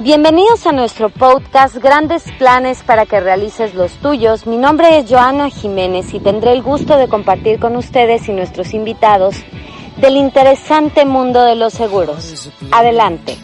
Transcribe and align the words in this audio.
Bienvenidos 0.00 0.66
a 0.66 0.72
nuestro 0.72 1.08
podcast 1.08 1.76
Grandes 1.76 2.24
Planes 2.36 2.82
para 2.82 3.06
que 3.06 3.20
realices 3.20 3.76
los 3.76 3.96
tuyos. 3.98 4.44
Mi 4.44 4.56
nombre 4.56 4.98
es 4.98 5.08
Joana 5.08 5.50
Jiménez 5.50 6.12
y 6.12 6.18
tendré 6.18 6.50
el 6.50 6.64
gusto 6.64 6.98
de 6.98 7.08
compartir 7.08 7.60
con 7.60 7.76
ustedes 7.76 8.28
y 8.28 8.32
nuestros 8.32 8.74
invitados 8.74 9.36
del 10.00 10.16
interesante 10.16 11.04
mundo 11.04 11.44
de 11.44 11.54
los 11.54 11.74
seguros. 11.74 12.52
Adelante. 12.72 13.36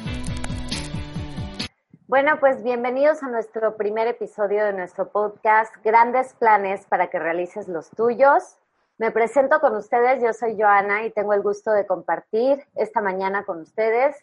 Bueno, 2.09 2.39
pues 2.41 2.65
bienvenidos 2.65 3.23
a 3.23 3.29
nuestro 3.29 3.77
primer 3.77 4.09
episodio 4.09 4.65
de 4.65 4.73
nuestro 4.73 5.09
podcast 5.09 5.73
Grandes 5.85 6.35
Planes 6.35 6.85
para 6.87 7.11
que 7.11 7.21
realices 7.21 7.69
los 7.69 7.91
tuyos. 7.91 8.57
Me 8.99 9.13
presento 9.13 9.61
con 9.61 9.77
ustedes, 9.77 10.21
yo 10.21 10.33
soy 10.33 10.61
Joana 10.61 11.05
y 11.05 11.13
tengo 11.13 11.33
el 11.33 11.43
gusto 11.43 11.71
de 11.71 11.87
compartir 11.87 12.67
esta 12.75 13.01
mañana 13.01 13.45
con 13.45 13.61
ustedes 13.61 14.17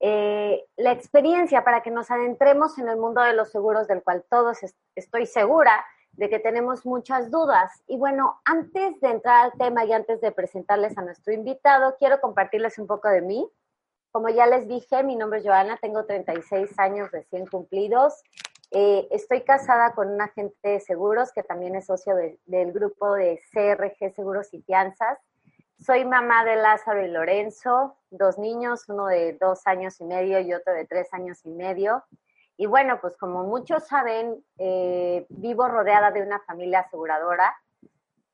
eh, 0.00 0.64
la 0.76 0.92
experiencia 0.92 1.64
para 1.64 1.82
que 1.82 1.90
nos 1.90 2.10
adentremos 2.10 2.78
en 2.78 2.88
el 2.88 2.96
mundo 2.96 3.22
de 3.22 3.32
los 3.32 3.50
seguros 3.50 3.88
del 3.88 4.02
cual 4.02 4.24
todos 4.28 4.58
estoy 4.94 5.26
segura 5.26 5.84
de 6.12 6.30
que 6.30 6.38
tenemos 6.38 6.84
muchas 6.84 7.30
dudas. 7.30 7.70
Y 7.86 7.96
bueno, 7.98 8.40
antes 8.44 9.00
de 9.00 9.10
entrar 9.10 9.44
al 9.44 9.52
tema 9.58 9.84
y 9.84 9.92
antes 9.92 10.20
de 10.20 10.32
presentarles 10.32 10.96
a 10.98 11.02
nuestro 11.02 11.32
invitado, 11.32 11.96
quiero 11.98 12.20
compartirles 12.20 12.78
un 12.78 12.86
poco 12.86 13.08
de 13.08 13.22
mí. 13.22 13.48
Como 14.10 14.28
ya 14.30 14.46
les 14.46 14.66
dije, 14.66 15.02
mi 15.02 15.14
nombre 15.14 15.40
es 15.40 15.44
Joana, 15.44 15.76
tengo 15.76 16.06
36 16.06 16.78
años 16.78 17.10
recién 17.10 17.46
cumplidos. 17.46 18.22
Eh, 18.70 19.06
estoy 19.10 19.42
casada 19.42 19.94
con 19.94 20.08
un 20.08 20.20
agente 20.20 20.68
de 20.68 20.80
seguros 20.80 21.32
que 21.32 21.42
también 21.42 21.76
es 21.76 21.86
socio 21.86 22.14
del 22.16 22.72
grupo 22.72 23.14
de 23.14 23.40
CRG 23.52 24.14
Seguros 24.14 24.52
y 24.52 24.62
Fianzas. 24.62 25.18
Soy 25.86 26.04
mamá 26.04 26.44
de 26.44 26.56
Lázaro 26.56 27.06
y 27.06 27.08
Lorenzo, 27.08 27.96
dos 28.10 28.38
niños, 28.38 28.88
uno 28.88 29.06
de 29.06 29.34
dos 29.40 29.64
años 29.68 30.00
y 30.00 30.04
medio 30.04 30.40
y 30.40 30.52
otro 30.52 30.72
de 30.72 30.84
tres 30.84 31.14
años 31.14 31.38
y 31.44 31.50
medio. 31.50 32.02
Y 32.56 32.66
bueno, 32.66 32.98
pues 33.00 33.16
como 33.16 33.44
muchos 33.44 33.86
saben, 33.86 34.44
eh, 34.58 35.26
vivo 35.28 35.68
rodeada 35.68 36.10
de 36.10 36.22
una 36.22 36.40
familia 36.40 36.80
aseguradora 36.80 37.54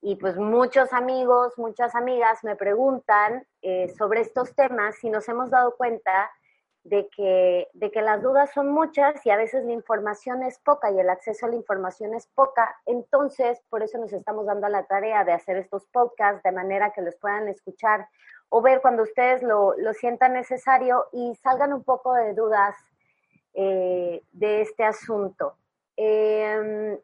y 0.01 0.17
pues 0.17 0.39
muchos 0.39 0.95
amigos, 0.95 1.53
muchas 1.59 1.95
amigas 1.95 2.43
me 2.43 2.57
preguntan 2.57 3.47
eh, 3.61 3.93
sobre 3.99 4.23
estos 4.23 4.55
temas 4.55 5.05
y 5.05 5.11
nos 5.11 5.29
hemos 5.29 5.51
dado 5.51 5.77
cuenta 5.77 6.31
de 6.85 7.09
que, 7.09 7.69
de 7.75 7.91
que 7.91 8.03
las 8.03 8.23
dudas 8.23 8.51
son 8.53 8.73
muchas 8.73 9.25
y 9.25 9.31
a 9.31 9.37
veces 9.37 9.65
la 9.65 9.73
información 9.73 10.43
es 10.43 10.59
poca 10.59 10.91
y 10.91 10.99
el 10.99 11.09
acceso 11.09 11.47
a 11.47 11.49
la 11.49 11.57
información 11.57 12.15
es 12.15 12.27
poca. 12.27 12.77
Entonces, 12.87 13.61
por 13.71 13.83
eso 13.83 13.99
nos 13.99 14.13
estamos 14.13 14.47
dando 14.47 14.69
la 14.69 14.85
tarea 14.87 15.25
de 15.25 15.33
hacer 15.33 15.57
estos 15.57 15.87
podcasts 15.87 16.43
de 16.43 16.53
manera 16.53 16.93
que 16.93 17.03
los 17.03 17.17
puedan 17.17 17.49
escuchar 17.49 18.09
o 18.49 18.61
ver 18.61 18.81
cuando 18.83 19.05
ustedes 19.05 19.43
lo, 19.43 19.75
lo 19.79 19.95
sientan 19.95 20.35
necesario 20.35 21.07
y 21.13 21.35
salgan 21.37 21.73
un 21.73 21.85
poco 21.85 22.15
de 22.15 22.35
dudas 22.35 22.77
eh, 23.55 24.23
de 24.33 24.63
este 24.63 24.85
asunto. 24.85 25.57
Em, 25.97 26.99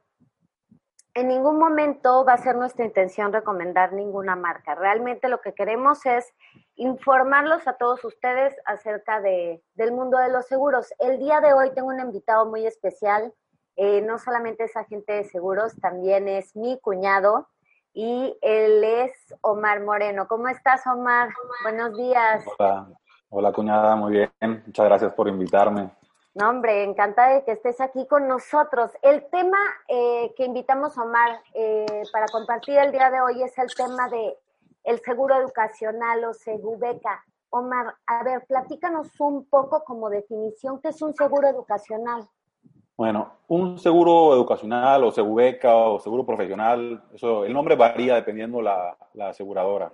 en 1.19 1.27
ningún 1.27 1.59
momento 1.59 2.25
va 2.25 2.35
a 2.35 2.39
ser 2.39 2.55
nuestra 2.55 2.85
intención 2.85 3.33
recomendar 3.33 3.93
ninguna 3.93 4.37
marca. 4.37 4.77
Realmente 4.77 5.29
lo 5.29 5.41
que 5.41 5.53
queremos 5.53 6.07
es 6.07 6.33
informarlos 6.77 7.67
a 7.67 7.73
todos 7.73 8.05
ustedes 8.05 8.55
acerca 8.65 9.21
de, 9.21 9.61
del 9.75 9.91
mundo 9.91 10.17
de 10.19 10.31
los 10.31 10.47
seguros. 10.47 10.95
El 11.01 11.19
día 11.19 11.41
de 11.41 11.53
hoy 11.53 11.71
tengo 11.75 11.89
un 11.89 11.99
invitado 11.99 12.47
muy 12.47 12.65
especial. 12.67 13.33
Eh, 13.75 14.01
no 14.01 14.19
solamente 14.19 14.65
es 14.65 14.77
agente 14.77 15.13
de 15.13 15.25
seguros, 15.25 15.75
también 15.81 16.29
es 16.29 16.55
mi 16.55 16.79
cuñado 16.79 17.49
y 17.93 18.39
él 18.41 18.85
es 18.85 19.13
Omar 19.41 19.83
Moreno. 19.83 20.29
¿Cómo 20.29 20.47
estás, 20.47 20.87
Omar? 20.87 21.31
Buenos 21.65 21.97
días. 21.97 22.45
Hola, 22.59 22.89
hola 23.29 23.53
cuñada, 23.53 23.97
muy 23.97 24.13
bien. 24.13 24.63
Muchas 24.67 24.87
gracias 24.87 25.13
por 25.15 25.27
invitarme. 25.27 25.91
No, 26.35 26.51
hombre, 26.51 26.85
encantada 26.85 27.35
de 27.35 27.45
que 27.45 27.53
estés 27.53 27.81
aquí 27.81 28.07
con 28.07 28.29
nosotros. 28.29 28.91
El 29.03 29.29
tema 29.31 29.59
eh, 29.89 30.33
que 30.37 30.45
invitamos 30.45 30.97
a 30.97 31.03
Omar 31.03 31.41
eh, 31.55 32.03
para 32.13 32.27
compartir 32.27 32.79
el 32.79 32.93
día 32.93 33.11
de 33.11 33.21
hoy 33.21 33.43
es 33.43 33.57
el 33.59 33.75
tema 33.75 34.09
de 34.09 34.37
el 34.85 35.01
seguro 35.01 35.37
educacional 35.37 36.25
o 36.25 36.33
Segubeca. 36.33 37.25
Omar, 37.51 37.95
a 38.07 38.23
ver, 38.23 38.45
platícanos 38.47 39.09
un 39.21 39.47
poco 39.47 39.83
como 39.85 40.11
definición, 40.11 40.81
¿qué 40.81 40.89
es 40.89 41.03
un 41.03 41.15
seguro 41.15 41.49
educacional? 41.49 42.29
Bueno, 42.97 43.33
un 43.49 43.79
seguro 43.79 44.35
educacional 44.35 45.05
o 45.05 45.11
Segubeca 45.11 45.75
o 45.75 45.99
seguro 45.99 46.27
profesional, 46.27 47.03
eso, 47.15 47.45
el 47.45 47.53
nombre 47.53 47.75
varía 47.75 48.15
dependiendo 48.17 48.61
la, 48.61 48.97
la 49.15 49.31
aseguradora. 49.31 49.93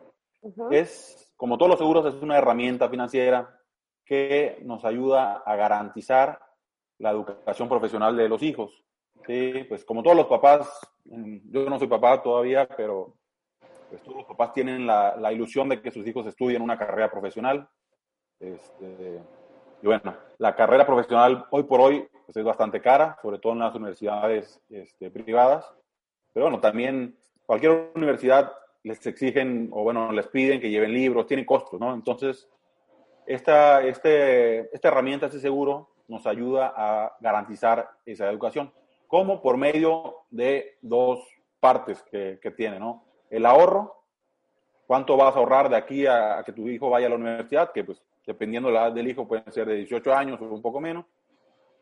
Es, 0.71 1.33
como 1.37 1.57
todos 1.57 1.71
los 1.71 1.79
seguros, 1.79 2.07
es 2.07 2.21
una 2.23 2.37
herramienta 2.37 2.89
financiera 2.89 3.61
que 4.05 4.59
nos 4.63 4.85
ayuda 4.85 5.43
a 5.45 5.57
garantizar 5.57 6.41
la 6.99 7.11
educación 7.11 7.69
profesional 7.69 8.17
de 8.17 8.29
los 8.29 8.43
hijos. 8.43 8.85
Sí, 9.27 9.65
pues 9.69 9.85
como 9.85 10.03
todos 10.03 10.17
los 10.17 10.27
papás, 10.27 10.69
mm, 11.05 11.51
yo 11.51 11.69
no 11.69 11.79
soy 11.79 11.89
papá 11.89 12.23
todavía, 12.23 12.69
pero 12.69 13.17
pues 13.89 14.03
todos 14.03 14.19
los 14.19 14.27
papás 14.27 14.53
tienen 14.53 14.87
la, 14.87 15.33
ilusión 15.33 15.69
de 15.69 15.81
que 15.81 15.91
sus 15.91 16.07
hijos 16.07 16.27
estudien 16.27 16.63
una 16.63 16.79
carrera 16.79 17.11
profesional. 17.11 17.69
Este, 18.41 19.21
y 19.83 19.87
bueno, 19.87 20.17
la 20.39 20.55
carrera 20.55 20.85
profesional 20.85 21.47
hoy 21.51 21.63
por 21.63 21.81
hoy 21.81 22.07
pues 22.27 22.37
es 22.37 22.45
bastante 22.45 22.81
cara, 22.81 23.17
sobre 23.23 23.39
todo 23.39 23.53
en 23.53 23.61
las 23.61 23.75
universidades 23.75 24.61
este, 24.69 25.11
privadas. 25.11 25.73
Pero 26.33 26.47
bueno, 26.47 26.61
también 26.61 27.17
cualquier 27.47 27.93
universidad 27.95 28.53
les 28.83 29.05
exigen 29.07 29.69
o 29.73 29.83
bueno, 29.83 30.13
les 30.13 30.27
piden 30.29 30.61
que 30.61 30.71
lleven 30.71 30.93
libros, 30.93 31.27
tienen 31.27 31.47
costos, 31.47 31.81
¿no? 31.81 31.95
Entonces, 31.95 32.49
esta, 33.27 33.83
este, 33.83 34.75
esta 34.75 34.89
herramienta, 34.89 35.27
este 35.27 35.41
seguro, 35.41 35.91
nos 36.09 36.27
ayuda 36.27 36.73
a 36.77 37.17
garantizar 37.21 37.91
esa 38.05 38.31
educación. 38.31 38.73
como 39.07 39.41
Por 39.41 39.57
medio 39.57 40.25
de 40.31 40.79
dos 40.83 41.21
partes 41.61 42.03
que, 42.03 42.39
que 42.43 42.51
tiene, 42.51 42.79
¿no? 42.79 43.05
El 43.31 43.47
ahorro, 43.47 44.03
cuánto 44.87 45.17
vas 45.17 45.35
a 45.35 45.39
ahorrar 45.39 45.69
de 45.69 45.77
aquí 45.77 46.07
a, 46.07 46.43
que 46.45 46.53
tu 46.53 46.69
hijo 46.69 46.91
vaya 46.91 47.07
a 47.07 47.11
la 47.11 47.17
universidad, 47.17 47.73
que 47.73 47.85
pues 47.85 48.03
dependiendo 48.27 48.69
de 48.69 48.75
la 48.75 48.87
edad 48.87 48.93
del 48.93 49.09
hijo 49.09 49.27
pueden 49.27 49.51
ser 49.53 49.67
de 49.67 49.77
18 49.77 50.15
años 50.15 50.41
o 50.41 50.45
un 50.45 50.63
poco 50.63 50.81
menos. 50.81 51.07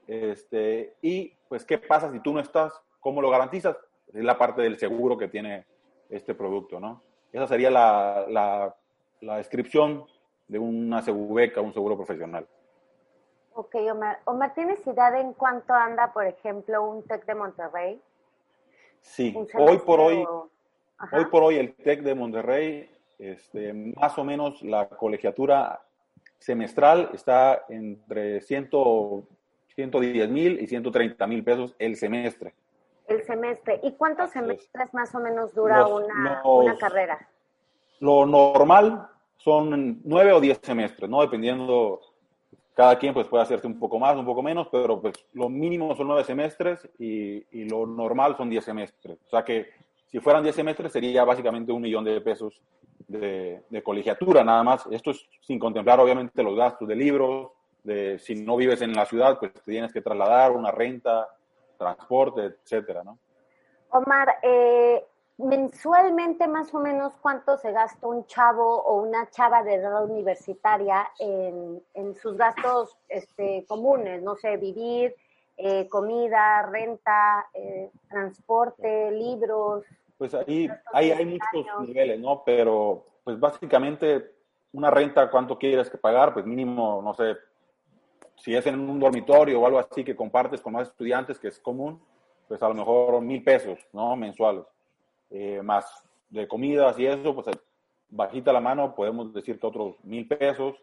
Este, 0.06 0.96
y 1.02 1.32
pues, 1.48 1.64
¿qué 1.64 1.78
pasa 1.78 2.12
si 2.12 2.20
tú 2.20 2.32
no 2.32 2.40
estás? 2.40 2.72
¿Cómo 3.00 3.20
lo 3.20 3.30
garantizas? 3.30 3.76
Es 4.12 4.22
la 4.22 4.38
parte 4.38 4.62
del 4.62 4.78
seguro 4.78 5.16
que 5.16 5.28
tiene 5.28 5.66
este 6.08 6.34
producto, 6.34 6.78
¿no? 6.78 7.02
Esa 7.32 7.46
sería 7.46 7.70
la, 7.70 8.26
la 9.20 9.36
descripción 9.38 10.04
de 10.52 10.58
una 10.58 11.00
segubeca, 11.00 11.62
un 11.62 11.72
seguro 11.72 11.96
profesional. 11.96 12.46
Ok, 13.54 13.74
Omar. 13.90 14.20
Omar, 14.26 14.54
¿tienes 14.54 14.86
idea 14.86 15.18
en 15.18 15.32
cuánto 15.32 15.72
anda, 15.72 16.12
por 16.12 16.26
ejemplo, 16.26 16.82
un 16.86 17.02
TEC 17.04 17.24
de 17.24 17.34
Monterrey? 17.34 18.00
Sí, 19.00 19.34
hoy 19.58 19.78
por 19.78 19.98
hoy, 19.98 20.24
hoy 21.12 21.24
por 21.30 21.42
hoy 21.42 21.56
el 21.56 21.74
TEC 21.74 22.02
de 22.02 22.14
Monterrey, 22.14 22.90
este, 23.18 23.72
más 23.72 24.16
o 24.18 24.24
menos 24.24 24.62
la 24.62 24.88
colegiatura 24.88 25.80
semestral 26.38 27.10
está 27.14 27.64
entre 27.68 28.42
100, 28.42 28.70
110 29.74 30.30
mil 30.30 30.60
y 30.60 30.66
130 30.66 31.26
mil 31.26 31.42
pesos 31.42 31.74
el 31.78 31.96
semestre. 31.96 32.54
El 33.06 33.22
semestre. 33.24 33.80
¿Y 33.82 33.92
cuántos 33.92 34.30
semestres 34.30 34.92
más 34.92 35.14
o 35.14 35.18
menos 35.18 35.54
dura 35.54 35.86
una, 35.86 36.42
una 36.44 36.76
carrera? 36.78 37.28
Lo 38.00 38.26
normal 38.26 39.08
son 39.42 40.00
nueve 40.04 40.32
o 40.32 40.40
diez 40.40 40.60
semestres, 40.62 41.08
¿no? 41.10 41.20
Dependiendo, 41.20 42.00
cada 42.74 42.98
quien 42.98 43.12
pues 43.12 43.26
puede 43.26 43.42
hacerse 43.42 43.66
un 43.66 43.78
poco 43.78 43.98
más, 43.98 44.16
un 44.16 44.24
poco 44.24 44.42
menos, 44.42 44.68
pero 44.70 45.00
pues 45.00 45.14
lo 45.32 45.48
mínimo 45.48 45.94
son 45.96 46.08
nueve 46.08 46.24
semestres 46.24 46.88
y, 46.98 47.44
y 47.50 47.68
lo 47.68 47.86
normal 47.86 48.36
son 48.36 48.48
diez 48.48 48.64
semestres. 48.64 49.18
O 49.26 49.30
sea 49.30 49.44
que 49.44 49.70
si 50.06 50.20
fueran 50.20 50.42
diez 50.42 50.54
semestres 50.54 50.92
sería 50.92 51.24
básicamente 51.24 51.72
un 51.72 51.82
millón 51.82 52.04
de 52.04 52.20
pesos 52.20 52.60
de, 53.08 53.62
de, 53.68 53.82
colegiatura 53.82 54.44
nada 54.44 54.62
más. 54.62 54.86
Esto 54.90 55.10
es 55.10 55.26
sin 55.40 55.58
contemplar 55.58 55.98
obviamente 55.98 56.42
los 56.42 56.56
gastos 56.56 56.86
de 56.86 56.96
libros, 56.96 57.50
de 57.82 58.18
si 58.18 58.36
no 58.36 58.56
vives 58.56 58.80
en 58.82 58.92
la 58.92 59.06
ciudad, 59.06 59.38
pues 59.38 59.52
tienes 59.64 59.92
que 59.92 60.02
trasladar, 60.02 60.52
una 60.52 60.70
renta, 60.70 61.28
transporte, 61.76 62.44
etcétera, 62.44 63.02
¿no? 63.02 63.18
Omar, 63.90 64.36
eh, 64.42 65.04
mensualmente 65.38 66.46
más 66.46 66.72
o 66.74 66.78
menos 66.78 67.12
cuánto 67.20 67.56
se 67.56 67.72
gasta 67.72 68.06
un 68.06 68.26
chavo 68.26 68.82
o 68.82 69.02
una 69.02 69.28
chava 69.30 69.62
de 69.62 69.74
edad 69.74 70.04
universitaria 70.04 71.08
en, 71.18 71.82
sus 72.20 72.36
gastos 72.36 72.96
este, 73.08 73.64
comunes, 73.66 74.22
no 74.22 74.36
sé, 74.36 74.56
vivir, 74.56 75.14
eh, 75.56 75.88
comida, 75.88 76.62
renta, 76.62 77.46
eh, 77.54 77.90
transporte, 78.08 79.10
libros. 79.10 79.84
Pues 80.18 80.34
ahí, 80.34 80.68
hay 80.92 81.38
muchos 81.52 81.88
niveles, 81.88 82.20
¿no? 82.20 82.42
Pero 82.44 83.04
pues 83.24 83.38
básicamente 83.38 84.32
una 84.72 84.90
renta, 84.90 85.30
¿cuánto 85.30 85.58
quieres 85.58 85.90
que 85.90 85.98
pagar? 85.98 86.32
Pues 86.32 86.46
mínimo, 86.46 87.00
no 87.02 87.14
sé, 87.14 87.36
si 88.36 88.54
es 88.54 88.66
en 88.66 88.78
un 88.78 88.98
dormitorio 88.98 89.60
o 89.60 89.66
algo 89.66 89.78
así 89.78 90.04
que 90.04 90.16
compartes 90.16 90.60
con 90.60 90.72
más 90.72 90.88
estudiantes, 90.88 91.38
que 91.38 91.48
es 91.48 91.58
común, 91.58 92.00
pues 92.48 92.62
a 92.62 92.68
lo 92.68 92.74
mejor 92.74 93.20
mil 93.20 93.42
pesos, 93.42 93.78
¿no? 93.92 94.16
Mensuales. 94.16 94.64
Eh, 95.34 95.62
más 95.62 96.04
de 96.28 96.46
comidas 96.46 96.98
y 96.98 97.06
eso, 97.06 97.34
pues 97.34 97.46
bajita 98.10 98.52
la 98.52 98.60
mano, 98.60 98.94
podemos 98.94 99.32
decir 99.32 99.58
que 99.58 99.66
otros 99.66 99.96
mil 100.04 100.28
pesos 100.28 100.76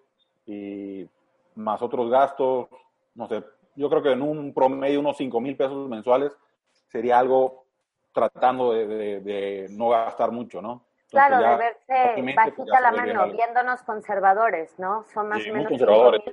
y 0.48 1.08
más 1.54 1.82
otros 1.84 2.10
gastos, 2.10 2.68
no 3.14 3.28
sé, 3.28 3.44
yo 3.76 3.90
creo 3.92 4.02
que 4.02 4.12
en 4.12 4.24
un 4.24 4.52
promedio 4.52 5.00
unos 5.02 5.18
cinco 5.18 5.40
mil 5.40 5.56
pesos 5.56 5.88
mensuales 5.88 6.32
sería 6.88 7.20
algo 7.20 7.66
tratando 8.12 8.74
de, 8.74 9.68
no 9.70 9.90
gastar 9.90 10.32
mucho, 10.32 10.64
¿no? 10.64 10.84
claro, 11.12 11.38
de 11.38 11.58
verse 11.58 12.14
pues, 12.16 12.36
bajita 12.36 12.82
la 12.82 12.92
mano, 12.92 13.32
viéndonos 13.32 13.84
conservadores, 13.84 14.78
¿no? 14.80 15.06
Son 15.14 15.30
más 15.30 15.42
o 15.48 15.54
menos 15.54 15.68
conservadores. 15.68 16.24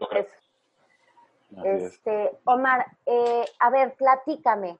Este, 1.64 2.32
Omar, 2.44 2.86
eh, 3.04 3.44
a 3.60 3.70
ver, 3.70 3.94
platícame. 3.94 4.78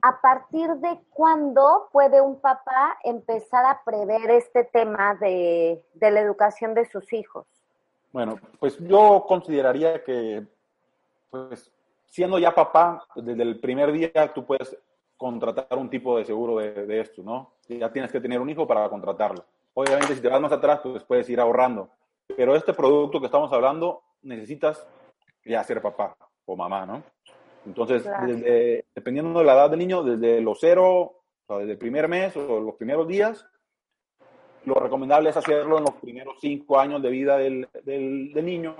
¿A 0.00 0.20
partir 0.20 0.68
de 0.76 1.00
cuándo 1.10 1.88
puede 1.92 2.20
un 2.20 2.40
papá 2.40 2.98
empezar 3.02 3.64
a 3.64 3.82
prever 3.84 4.30
este 4.30 4.64
tema 4.64 5.16
de, 5.16 5.82
la 6.00 6.20
educación 6.20 6.74
de 6.74 6.84
sus 6.84 7.12
hijos? 7.12 7.46
Bueno, 8.12 8.38
pues 8.60 8.78
yo 8.78 9.24
consideraría 9.26 10.02
que, 10.04 10.46
pues, 11.30 11.72
siendo 12.06 12.38
ya 12.38 12.54
papá, 12.54 13.04
desde 13.16 13.42
el 13.42 13.60
primer 13.60 13.92
día 13.92 14.32
tú 14.32 14.46
puedes 14.46 14.76
contratar 15.16 15.76
un 15.76 15.90
tipo 15.90 16.16
de 16.16 16.24
seguro 16.24 16.58
de, 16.58 16.86
de 16.86 17.00
esto, 17.00 17.22
¿no? 17.22 17.54
Ya 17.68 17.90
tienes 17.92 18.12
que 18.12 18.20
tener 18.20 18.40
un 18.40 18.48
hijo 18.48 18.66
para 18.66 18.88
contratarlo. 18.88 19.44
Obviamente, 19.74 20.14
si 20.14 20.22
te 20.22 20.28
vas 20.28 20.40
más 20.40 20.52
atrás, 20.52 20.80
pues 20.82 21.02
puedes 21.04 21.28
ir 21.28 21.40
ahorrando. 21.40 21.90
Pero 22.36 22.54
este 22.54 22.72
producto 22.72 23.18
que 23.18 23.26
estamos 23.26 23.52
hablando, 23.52 24.02
necesitas 24.22 24.86
ya 25.44 25.62
ser 25.64 25.82
papá 25.82 26.16
o 26.46 26.56
mamá, 26.56 26.86
¿no? 26.86 27.02
Entonces, 27.66 28.04
dependiendo 28.94 29.38
de 29.38 29.44
la 29.44 29.54
edad 29.54 29.70
del 29.70 29.78
niño, 29.78 30.02
desde 30.02 30.40
los 30.40 30.58
cero, 30.60 31.22
o 31.46 31.58
desde 31.58 31.72
el 31.72 31.78
primer 31.78 32.08
mes 32.08 32.36
o 32.36 32.60
los 32.60 32.74
primeros 32.76 33.08
días, 33.08 33.46
lo 34.64 34.74
recomendable 34.74 35.30
es 35.30 35.36
hacerlo 35.36 35.78
en 35.78 35.84
los 35.84 35.94
primeros 35.94 36.36
cinco 36.40 36.78
años 36.78 37.02
de 37.02 37.10
vida 37.10 37.38
del, 37.38 37.68
del, 37.84 38.44
niño 38.44 38.76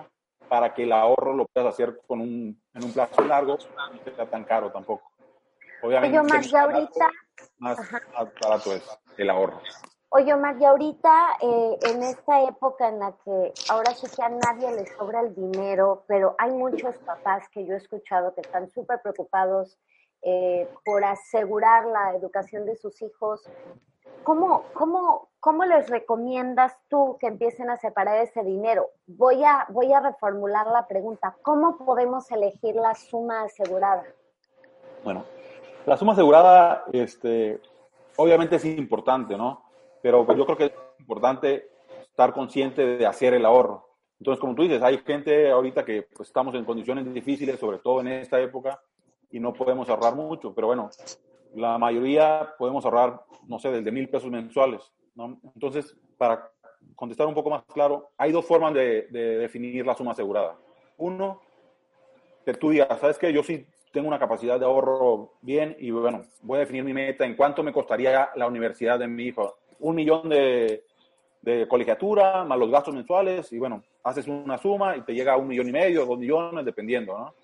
para 0.48 0.74
que 0.74 0.84
el 0.84 0.92
ahorro 0.92 1.34
lo 1.34 1.46
puedas 1.46 1.74
hacer 1.74 2.00
con 2.06 2.20
un, 2.20 2.62
en 2.74 2.84
un 2.84 2.92
plazo 2.92 3.22
largo 3.22 3.58
y 3.94 4.08
no 4.08 4.16
sea 4.16 4.26
tan 4.26 4.44
caro 4.44 4.70
tampoco. 4.70 5.10
Obviamente, 5.82 6.22
más 6.22 6.54
ahorita... 6.54 7.10
Más 7.58 7.78
barato 8.42 8.74
es 8.74 9.00
el 9.16 9.30
ahorro. 9.30 9.60
Oye, 10.10 10.32
Omar, 10.32 10.56
y 10.58 10.64
ahorita 10.64 11.36
eh, 11.42 11.78
en 11.82 12.02
esta 12.02 12.42
época 12.44 12.88
en 12.88 12.98
la 12.98 13.12
que 13.12 13.52
ahora 13.68 13.92
sí 13.94 14.06
que 14.14 14.22
a 14.22 14.30
nadie 14.30 14.72
le 14.72 14.86
sobra 14.96 15.20
el 15.20 15.34
dinero, 15.34 16.04
pero 16.06 16.34
hay 16.38 16.50
muchos 16.50 16.96
papás 16.98 17.46
que 17.50 17.66
yo 17.66 17.74
he 17.74 17.76
escuchado 17.76 18.34
que 18.34 18.40
están 18.40 18.70
súper 18.70 19.02
preocupados 19.02 19.76
eh, 20.22 20.66
por 20.82 21.04
asegurar 21.04 21.84
la 21.84 22.16
educación 22.16 22.64
de 22.64 22.76
sus 22.76 23.02
hijos. 23.02 23.46
¿Cómo, 24.24 24.62
cómo, 24.72 25.28
¿Cómo 25.40 25.66
les 25.66 25.90
recomiendas 25.90 26.74
tú 26.88 27.18
que 27.20 27.26
empiecen 27.26 27.68
a 27.68 27.76
separar 27.76 28.18
ese 28.18 28.42
dinero? 28.42 28.88
Voy 29.06 29.44
a, 29.44 29.66
voy 29.68 29.92
a 29.92 30.00
reformular 30.00 30.68
la 30.68 30.86
pregunta. 30.86 31.36
¿Cómo 31.42 31.76
podemos 31.76 32.30
elegir 32.30 32.76
la 32.76 32.94
suma 32.94 33.42
asegurada? 33.42 34.04
Bueno, 35.04 35.24
la 35.84 35.98
suma 35.98 36.14
asegurada, 36.14 36.84
este, 36.92 37.60
obviamente 38.16 38.56
es 38.56 38.64
importante, 38.64 39.36
¿no? 39.36 39.67
Pero 40.02 40.24
pues, 40.24 40.38
yo 40.38 40.44
creo 40.44 40.56
que 40.56 40.64
es 40.66 40.72
importante 40.98 41.68
estar 42.02 42.32
consciente 42.32 42.84
de 42.84 43.06
hacer 43.06 43.34
el 43.34 43.44
ahorro. 43.44 43.88
Entonces, 44.18 44.40
como 44.40 44.54
tú 44.54 44.62
dices, 44.62 44.82
hay 44.82 44.98
gente 44.98 45.50
ahorita 45.50 45.84
que 45.84 46.02
pues, 46.02 46.28
estamos 46.28 46.54
en 46.54 46.64
condiciones 46.64 47.12
difíciles, 47.12 47.58
sobre 47.58 47.78
todo 47.78 48.00
en 48.00 48.08
esta 48.08 48.40
época, 48.40 48.80
y 49.30 49.38
no 49.38 49.52
podemos 49.52 49.88
ahorrar 49.88 50.14
mucho, 50.14 50.54
pero 50.54 50.68
bueno, 50.68 50.90
la 51.54 51.78
mayoría 51.78 52.54
podemos 52.58 52.84
ahorrar, 52.84 53.20
no 53.46 53.58
sé, 53.58 53.70
desde 53.70 53.92
mil 53.92 54.08
pesos 54.08 54.30
mensuales. 54.30 54.80
Entonces, 55.54 55.96
para 56.16 56.50
contestar 56.94 57.26
un 57.26 57.34
poco 57.34 57.50
más 57.50 57.64
claro, 57.64 58.10
hay 58.16 58.32
dos 58.32 58.44
formas 58.44 58.74
de, 58.74 59.06
definir 59.10 59.86
la 59.86 59.94
suma 59.94 60.12
asegurada. 60.12 60.56
Uno, 60.96 61.40
que 62.44 62.54
tú 62.54 62.70
digas, 62.70 62.98
¿sabes 63.00 63.18
qué? 63.18 63.32
Yo 63.32 63.42
sí 63.42 63.66
tengo 63.92 64.08
una 64.08 64.18
capacidad 64.18 64.58
de 64.58 64.66
ahorro 64.66 65.34
bien 65.40 65.76
y 65.78 65.90
bueno, 65.90 66.22
voy 66.42 66.56
a 66.56 66.60
definir 66.60 66.84
mi 66.84 66.92
meta 66.92 67.24
en 67.24 67.36
cuánto 67.36 67.62
me 67.62 67.72
costaría 67.72 68.30
la 68.34 68.46
universidad 68.46 68.98
de 68.98 69.08
mi 69.08 69.24
hijo 69.24 69.57
un 69.80 69.94
millón 69.94 70.28
de, 70.28 70.84
de 71.42 71.68
colegiatura, 71.68 72.44
más 72.44 72.58
los 72.58 72.70
gastos 72.70 72.94
mensuales, 72.94 73.52
y 73.52 73.58
bueno, 73.58 73.82
haces 74.02 74.26
una 74.26 74.58
suma 74.58 74.96
y 74.96 75.02
te 75.02 75.14
llega 75.14 75.34
a 75.34 75.36
un 75.36 75.48
millón 75.48 75.68
y 75.68 75.72
medio, 75.72 76.06
dos 76.06 76.18
millones, 76.18 76.64
dependiendo, 76.64 77.16
¿no? 77.16 77.34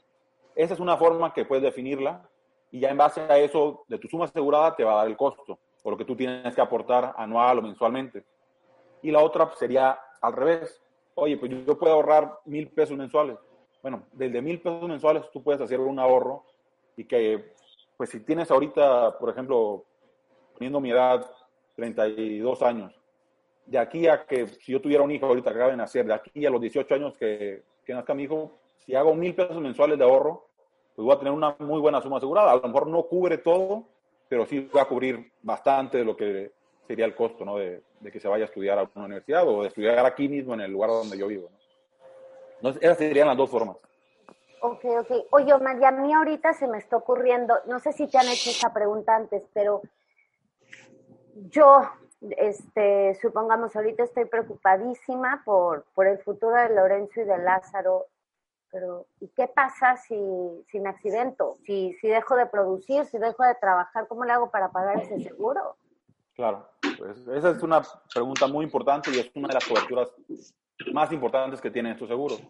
Esa 0.54 0.75
es 0.75 0.81
una 0.81 0.96
forma 0.96 1.32
que 1.32 1.44
puedes 1.44 1.64
definirla 1.64 2.28
y 2.70 2.81
ya 2.81 2.90
en 2.90 2.96
base 2.96 3.20
a 3.20 3.38
eso, 3.38 3.84
de 3.88 3.98
tu 3.98 4.08
suma 4.08 4.25
asegurada, 4.25 4.75
te 4.75 4.84
va 4.84 4.94
a 4.94 4.96
dar 4.96 5.06
el 5.06 5.16
costo, 5.16 5.58
por 5.82 5.92
lo 5.92 5.96
que 5.96 6.04
tú 6.04 6.16
tienes 6.16 6.54
que 6.54 6.60
aportar 6.60 7.14
anual 7.16 7.58
o 7.58 7.62
mensualmente. 7.62 8.25
Y 9.02 9.10
la 9.10 9.22
otra 9.22 9.50
sería 9.56 9.98
al 10.20 10.32
revés. 10.32 10.82
Oye, 11.14 11.37
pues 11.37 11.52
yo 11.64 11.78
puedo 11.78 11.94
ahorrar 11.94 12.40
mil 12.46 12.69
pesos 12.70 12.96
mensuales. 12.96 13.37
Bueno, 13.82 14.04
desde 14.12 14.40
mil 14.42 14.60
pesos 14.60 14.88
mensuales 14.88 15.30
tú 15.32 15.42
puedes 15.42 15.60
hacer 15.60 15.78
un 15.78 15.98
ahorro 15.98 16.44
y 16.96 17.04
que, 17.04 17.52
pues 17.96 18.10
si 18.10 18.20
tienes 18.20 18.50
ahorita, 18.50 19.19
por 19.19 19.30
ejemplo, 19.30 19.84
poniendo 20.54 20.80
mi 20.80 20.90
edad, 20.90 21.30
32 21.76 22.62
años. 22.62 22.94
De 23.67 23.79
aquí 23.79 24.06
a 24.06 24.26
que, 24.26 24.47
si 24.47 24.73
yo 24.73 24.81
tuviera 24.81 25.03
un 25.03 25.11
hijo 25.11 25.26
ahorita 25.26 25.50
que 25.50 25.56
acaba 25.56 25.71
de 25.71 25.76
nacer, 25.76 26.06
de 26.06 26.15
aquí 26.15 26.44
a 26.44 26.50
los 26.50 26.61
18 26.61 26.94
años 26.94 27.17
que, 27.17 27.62
que 27.85 27.94
nazca 27.94 28.15
mi 28.15 28.25
hijo, 28.25 28.53
si 28.85 28.94
hago 28.94 29.15
mil 29.15 29.35
pesos 29.35 29.61
mensuales 29.61 29.99
de 29.99 30.05
ahorro, 30.05 30.47
pues 30.94 31.05
voy 31.05 31.15
a 31.15 31.19
tener 31.19 31.32
una 31.32 31.56
muy 31.59 31.81
buena 31.81 32.00
suma 32.00 32.19
asegurada. 32.19 32.53
A 32.53 32.56
lo 32.56 32.62
mejor 32.62 32.87
no 32.87 33.03
cubre 33.05 33.38
todo, 33.38 33.85
pero 34.29 34.47
sí 34.47 34.69
va 34.75 34.82
a 34.82 34.88
cubrir 34.88 35.32
bastante 35.43 35.99
de 35.99 36.05
lo 36.05 36.17
que 36.17 36.53
sería 36.87 37.06
el 37.06 37.15
costo, 37.15 37.44
¿no? 37.44 37.56
De, 37.56 37.82
de 38.00 38.12
que 38.12 38.21
se 38.21 38.29
vaya 38.29 38.44
a 38.44 38.47
estudiar 38.47 38.79
a 38.79 38.88
una 38.94 39.06
universidad 39.06 39.49
o 39.49 39.62
de 39.62 39.69
estudiar 39.69 40.05
aquí 40.05 40.29
mismo 40.29 40.53
en 40.55 40.61
el 40.61 40.71
lugar 40.71 40.91
donde 40.91 41.17
yo 41.17 41.26
vivo. 41.26 41.49
¿no? 41.50 41.65
Entonces, 42.56 42.82
esas 42.82 42.99
serían 42.99 43.29
las 43.29 43.37
dos 43.37 43.50
formas. 43.50 43.76
Ok, 44.61 44.85
ok. 44.85 45.26
Oye, 45.31 45.59
María, 45.59 45.88
a 45.88 45.93
mí 45.93 46.12
ahorita 46.12 46.52
se 46.54 46.66
me 46.66 46.78
está 46.78 46.97
ocurriendo, 46.97 47.54
no 47.66 47.78
sé 47.81 47.93
si 47.93 48.07
te 48.07 48.19
han 48.19 48.28
hecho 48.28 48.50
esta 48.50 48.73
pregunta 48.73 49.16
antes, 49.16 49.43
pero 49.52 49.83
yo, 51.50 51.83
este, 52.21 53.14
supongamos, 53.21 53.75
ahorita 53.75 54.05
estoy 54.05 54.25
preocupadísima 54.26 55.43
por, 55.45 55.85
por 55.95 56.07
el 56.07 56.19
futuro 56.19 56.57
de 56.57 56.75
Lorenzo 56.75 57.21
y 57.21 57.25
de 57.25 57.38
Lázaro, 57.38 58.07
pero 58.71 59.07
¿y 59.21 59.29
qué 59.29 59.47
pasa 59.47 59.97
si, 59.97 60.17
si 60.71 60.81
me 60.81 60.88
accidento? 60.88 61.57
Si, 61.64 61.93
si 62.00 62.09
dejo 62.09 62.35
de 62.37 62.47
producir, 62.47 63.05
si 63.07 63.19
dejo 63.19 63.45
de 63.45 63.55
trabajar, 63.55 64.09
¿cómo 64.09 64.25
le 64.25 64.33
hago 64.33 64.50
para 64.50 64.73
pagar 64.73 65.00
ese 65.00 65.21
seguro? 65.21 65.76
Claro, 66.35 66.69
pues 66.99 67.19
esa 67.29 67.50
es 67.50 67.62
una 67.62 67.83
pregunta 68.12 68.49
muy 68.49 68.64
importante 68.64 69.11
y 69.12 69.21
es 69.21 69.31
una 69.37 69.49
de 69.49 69.55
las 69.55 69.64
coberturas 69.64 70.11
más 70.93 71.12
importantes 71.12 71.61
que 71.61 71.71
tienen 71.71 71.93
estos 71.93 72.09
seguros. 72.09 72.43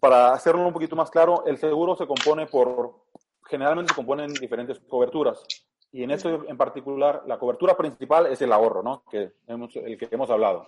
Para 0.00 0.32
hacerlo 0.32 0.66
un 0.66 0.72
poquito 0.72 0.96
más 0.96 1.10
claro, 1.10 1.44
el 1.46 1.58
seguro 1.58 1.94
se 1.94 2.06
compone 2.06 2.46
por, 2.46 3.04
generalmente 3.46 3.90
se 3.90 3.94
componen 3.94 4.34
diferentes 4.34 4.80
coberturas. 4.80 5.44
Y 5.92 6.02
en 6.02 6.10
esto 6.10 6.48
en 6.48 6.56
particular, 6.56 7.22
la 7.26 7.38
cobertura 7.38 7.76
principal 7.76 8.26
es 8.26 8.40
el 8.40 8.52
ahorro, 8.52 8.82
¿no? 8.82 9.04
Que 9.10 9.32
el 9.46 9.98
que 9.98 10.08
hemos 10.10 10.30
hablado. 10.30 10.66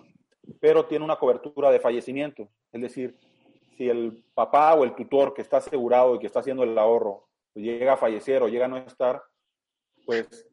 Pero 0.59 0.85
tiene 0.85 1.03
una 1.03 1.15
cobertura 1.15 1.71
de 1.71 1.79
fallecimiento. 1.79 2.47
Es 2.71 2.81
decir, 2.81 3.17
si 3.75 3.89
el 3.89 4.23
papá 4.35 4.75
o 4.75 4.83
el 4.83 4.93
tutor 4.93 5.33
que 5.33 5.41
está 5.41 5.57
asegurado 5.57 6.15
y 6.15 6.19
que 6.19 6.27
está 6.27 6.39
haciendo 6.39 6.63
el 6.63 6.77
ahorro 6.77 7.27
llega 7.55 7.93
a 7.93 7.97
fallecer 7.97 8.43
o 8.43 8.47
llega 8.47 8.65
a 8.65 8.67
no 8.67 8.77
estar, 8.77 9.23
pues 10.05 10.47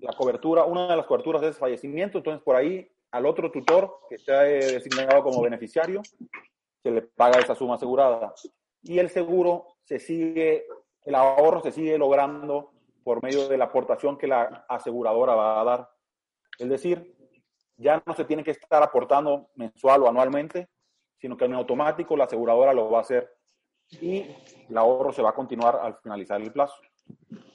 la 0.00 0.12
cobertura, 0.12 0.64
una 0.64 0.88
de 0.88 0.96
las 0.96 1.06
coberturas 1.06 1.42
es 1.42 1.58
fallecimiento. 1.58 2.18
Entonces, 2.18 2.42
por 2.42 2.56
ahí 2.56 2.86
al 3.12 3.24
otro 3.26 3.50
tutor 3.50 3.98
que 4.08 4.16
está 4.16 4.48
eh, 4.48 4.72
designado 4.72 5.22
como 5.22 5.42
beneficiario, 5.42 6.02
se 6.82 6.90
le 6.90 7.02
paga 7.02 7.38
esa 7.38 7.54
suma 7.54 7.76
asegurada. 7.76 8.34
Y 8.82 8.98
el 8.98 9.08
seguro 9.08 9.68
se 9.84 9.98
sigue, 9.98 10.66
el 11.04 11.14
ahorro 11.14 11.62
se 11.62 11.72
sigue 11.72 11.96
logrando 11.96 12.71
por 13.04 13.22
medio 13.22 13.48
de 13.48 13.56
la 13.56 13.66
aportación 13.66 14.16
que 14.16 14.26
la 14.26 14.64
aseguradora 14.68 15.34
va 15.34 15.60
a 15.60 15.64
dar. 15.64 15.90
Es 16.58 16.68
decir, 16.68 17.14
ya 17.76 18.02
no 18.06 18.14
se 18.14 18.24
tiene 18.24 18.44
que 18.44 18.52
estar 18.52 18.82
aportando 18.82 19.50
mensual 19.56 20.02
o 20.02 20.08
anualmente, 20.08 20.68
sino 21.18 21.36
que 21.36 21.44
en 21.44 21.54
automático 21.54 22.16
la 22.16 22.24
aseguradora 22.24 22.72
lo 22.72 22.90
va 22.90 22.98
a 22.98 23.02
hacer 23.02 23.32
y 24.00 24.24
el 24.68 24.76
ahorro 24.76 25.12
se 25.12 25.22
va 25.22 25.30
a 25.30 25.34
continuar 25.34 25.76
al 25.76 25.96
finalizar 26.02 26.40
el 26.40 26.52
plazo. 26.52 26.74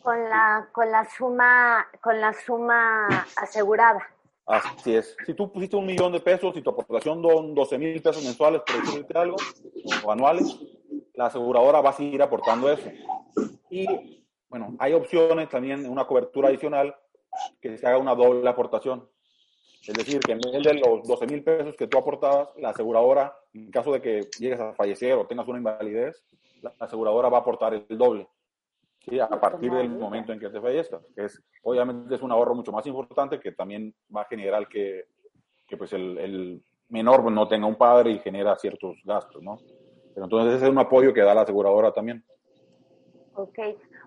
Con 0.03 0.29
la, 0.29 0.69
con 0.71 0.91
la 0.91 1.05
suma, 1.09 1.87
con 2.01 2.19
la 2.19 2.33
suma 2.33 3.07
asegurada. 3.35 4.05
Así 4.45 4.95
es. 4.95 5.15
Si 5.25 5.33
tú 5.33 5.51
pusiste 5.51 5.75
un 5.75 5.85
millón 5.85 6.13
de 6.13 6.21
pesos 6.21 6.55
y 6.55 6.61
tu 6.61 6.69
aportación 6.69 7.21
son 7.21 7.53
12 7.53 7.77
mil 7.77 8.01
pesos 8.01 8.23
mensuales, 8.23 8.61
por 8.61 8.81
decirte 8.81 9.17
algo, 9.17 9.35
o 10.05 10.11
anuales, 10.11 10.57
la 11.13 11.25
aseguradora 11.25 11.81
va 11.81 11.89
a 11.89 11.93
seguir 11.93 12.21
aportando 12.21 12.71
eso. 12.71 12.89
Y 13.69 14.25
bueno, 14.49 14.75
hay 14.79 14.93
opciones 14.93 15.49
también, 15.49 15.87
una 15.89 16.05
cobertura 16.05 16.49
adicional, 16.49 16.95
que 17.61 17.77
se 17.77 17.87
haga 17.87 17.97
una 17.97 18.15
doble 18.15 18.47
aportación. 18.49 19.07
Es 19.85 19.93
decir, 19.93 20.19
que 20.19 20.33
en 20.33 20.39
vez 20.39 20.63
de 20.63 20.73
los 20.73 21.07
12 21.07 21.27
mil 21.27 21.43
pesos 21.43 21.75
que 21.75 21.87
tú 21.87 21.97
aportabas, 21.97 22.49
la 22.57 22.69
aseguradora, 22.69 23.37
en 23.53 23.71
caso 23.71 23.91
de 23.91 24.01
que 24.01 24.27
llegues 24.39 24.59
a 24.59 24.73
fallecer 24.73 25.13
o 25.13 25.25
tengas 25.25 25.47
una 25.47 25.59
invalidez, 25.59 26.23
la 26.61 26.73
aseguradora 26.79 27.29
va 27.29 27.37
a 27.37 27.41
aportar 27.41 27.73
el 27.73 27.85
doble. 27.97 28.27
¿sí? 29.05 29.19
A 29.19 29.29
partir 29.29 29.71
del 29.71 29.89
momento 29.89 30.33
en 30.33 30.39
que 30.39 30.49
te 30.49 30.59
fallezcas. 30.59 31.01
Es, 31.15 31.41
obviamente 31.63 32.15
es 32.15 32.21
un 32.21 32.31
ahorro 32.31 32.55
mucho 32.55 32.71
más 32.71 32.85
importante 32.85 33.39
que 33.39 33.53
también 33.53 33.93
va 34.13 34.21
a 34.21 34.25
generar 34.25 34.67
que, 34.67 35.05
que 35.67 35.77
pues 35.77 35.93
el, 35.93 36.17
el, 36.17 36.63
menor 36.89 37.29
no 37.31 37.47
tenga 37.47 37.67
un 37.67 37.75
padre 37.75 38.11
y 38.11 38.19
genera 38.19 38.55
ciertos 38.55 38.97
gastos, 39.03 39.43
¿no? 39.43 39.59
Pero 40.13 40.25
entonces 40.25 40.55
ese 40.55 40.65
es 40.65 40.71
un 40.71 40.79
apoyo 40.79 41.13
que 41.13 41.21
da 41.21 41.33
la 41.33 41.41
aseguradora 41.41 41.91
también. 41.91 42.23
Ok. 43.35 43.59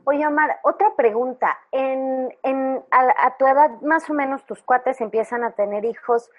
Oye, 0.05 0.27
Omar, 0.27 0.61
otra 0.63 0.95
pregunta. 0.97 1.59
En, 1.73 2.35
en, 2.43 2.85
a, 2.91 3.27
a, 3.27 3.37
tu 3.37 3.47
edad, 3.47 3.71
más 3.83 4.09
o 4.09 4.15
menos, 4.15 4.45
tus 4.47 4.63
cuates 4.63 5.01
empiezan 5.01 5.45
a 5.45 5.53
tener 5.53 5.85
hijos. 5.85 6.31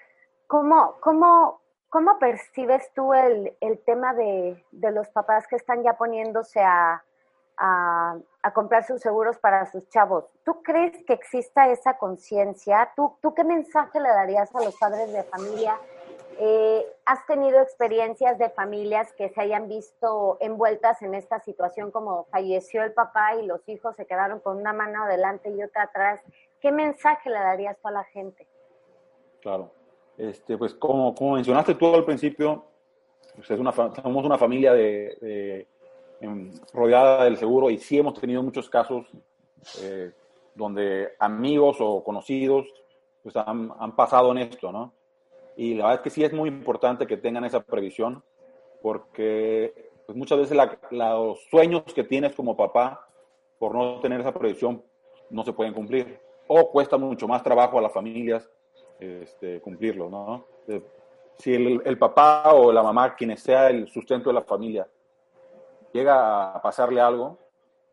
¿Cómo, 0.46 0.96
cómo, 1.00 1.60
cómo 1.88 2.18
percibes 2.18 2.92
tú 2.94 3.14
el, 3.14 3.56
el 3.60 3.78
tema 3.84 4.14
de, 4.14 4.64
de, 4.72 4.90
los 4.90 5.08
papás 5.10 5.46
que 5.46 5.56
están 5.56 5.82
ya 5.82 5.96
poniéndose 5.96 6.60
a, 6.60 7.04
a, 7.56 8.16
a, 8.42 8.52
comprar 8.52 8.84
sus 8.84 9.00
seguros 9.00 9.38
para 9.38 9.66
sus 9.66 9.88
chavos? 9.88 10.24
¿Tú 10.44 10.62
crees 10.62 11.04
que 11.04 11.12
exista 11.12 11.68
esa 11.68 11.96
conciencia? 11.98 12.92
¿Tú, 12.96 13.16
¿Tú 13.22 13.32
qué 13.34 13.44
mensaje 13.44 14.00
le 14.00 14.08
darías 14.08 14.54
a 14.54 14.62
los 14.62 14.76
padres 14.76 15.12
de 15.12 15.22
familia 15.22 15.78
eh, 16.38 16.86
¿Has 17.04 17.26
tenido 17.26 17.60
experiencias 17.60 18.38
de 18.38 18.48
familias 18.50 19.12
que 19.14 19.28
se 19.30 19.40
hayan 19.40 19.68
visto 19.68 20.36
envueltas 20.40 21.02
en 21.02 21.14
esta 21.14 21.40
situación 21.40 21.90
como 21.90 22.24
falleció 22.30 22.82
el 22.84 22.92
papá 22.92 23.36
y 23.36 23.46
los 23.46 23.68
hijos 23.68 23.96
se 23.96 24.06
quedaron 24.06 24.40
con 24.40 24.56
una 24.56 24.72
mano 24.72 25.04
adelante 25.04 25.50
y 25.50 25.62
otra 25.62 25.84
atrás? 25.84 26.20
¿Qué 26.60 26.70
mensaje 26.70 27.28
le 27.28 27.38
darías 27.38 27.76
a 27.82 27.90
la 27.90 28.04
gente? 28.04 28.46
Claro, 29.40 29.72
este, 30.16 30.56
pues 30.56 30.74
como, 30.74 31.14
como 31.14 31.34
mencionaste 31.34 31.74
tú 31.74 31.92
al 31.94 32.04
principio, 32.04 32.64
pues 33.34 33.50
es 33.50 33.58
una, 33.58 33.72
somos 33.72 34.24
una 34.24 34.38
familia 34.38 34.72
de, 34.72 35.16
de 35.20 35.66
en, 36.20 36.52
rodeada 36.72 37.24
del 37.24 37.36
seguro 37.36 37.68
y 37.68 37.78
sí 37.78 37.98
hemos 37.98 38.18
tenido 38.20 38.42
muchos 38.42 38.70
casos 38.70 39.06
eh, 39.80 40.12
donde 40.54 41.12
amigos 41.18 41.78
o 41.80 42.02
conocidos 42.04 42.66
pues 43.22 43.36
han 43.36 43.94
pasado 43.94 44.32
en 44.32 44.38
esto, 44.38 44.72
¿no? 44.72 44.92
Y 45.56 45.74
la 45.74 45.84
verdad 45.84 46.00
es 46.00 46.02
que 46.02 46.10
sí 46.10 46.24
es 46.24 46.32
muy 46.32 46.48
importante 46.48 47.06
que 47.06 47.16
tengan 47.16 47.44
esa 47.44 47.60
previsión, 47.60 48.22
porque 48.80 49.90
pues 50.06 50.16
muchas 50.16 50.38
veces 50.38 50.56
la, 50.56 50.78
los 50.90 51.42
sueños 51.50 51.84
que 51.94 52.04
tienes 52.04 52.34
como 52.34 52.56
papá, 52.56 53.06
por 53.58 53.74
no 53.74 54.00
tener 54.00 54.20
esa 54.20 54.32
previsión, 54.32 54.82
no 55.30 55.44
se 55.44 55.52
pueden 55.52 55.74
cumplir. 55.74 56.18
O 56.48 56.70
cuesta 56.70 56.96
mucho 56.98 57.28
más 57.28 57.42
trabajo 57.42 57.78
a 57.78 57.82
las 57.82 57.92
familias 57.92 58.50
este, 59.02 59.60
cumplirlo, 59.60 60.08
¿no? 60.08 60.44
Si 61.38 61.54
el, 61.54 61.82
el, 61.84 61.98
papá 61.98 62.52
o 62.52 62.70
la 62.72 62.82
mamá, 62.82 63.16
quien 63.16 63.36
sea 63.36 63.68
el 63.68 63.88
sustento 63.88 64.30
de 64.30 64.34
la 64.34 64.42
familia, 64.42 64.86
llega 65.92 66.52
a 66.52 66.62
pasarle 66.62 67.00
algo, 67.00 67.38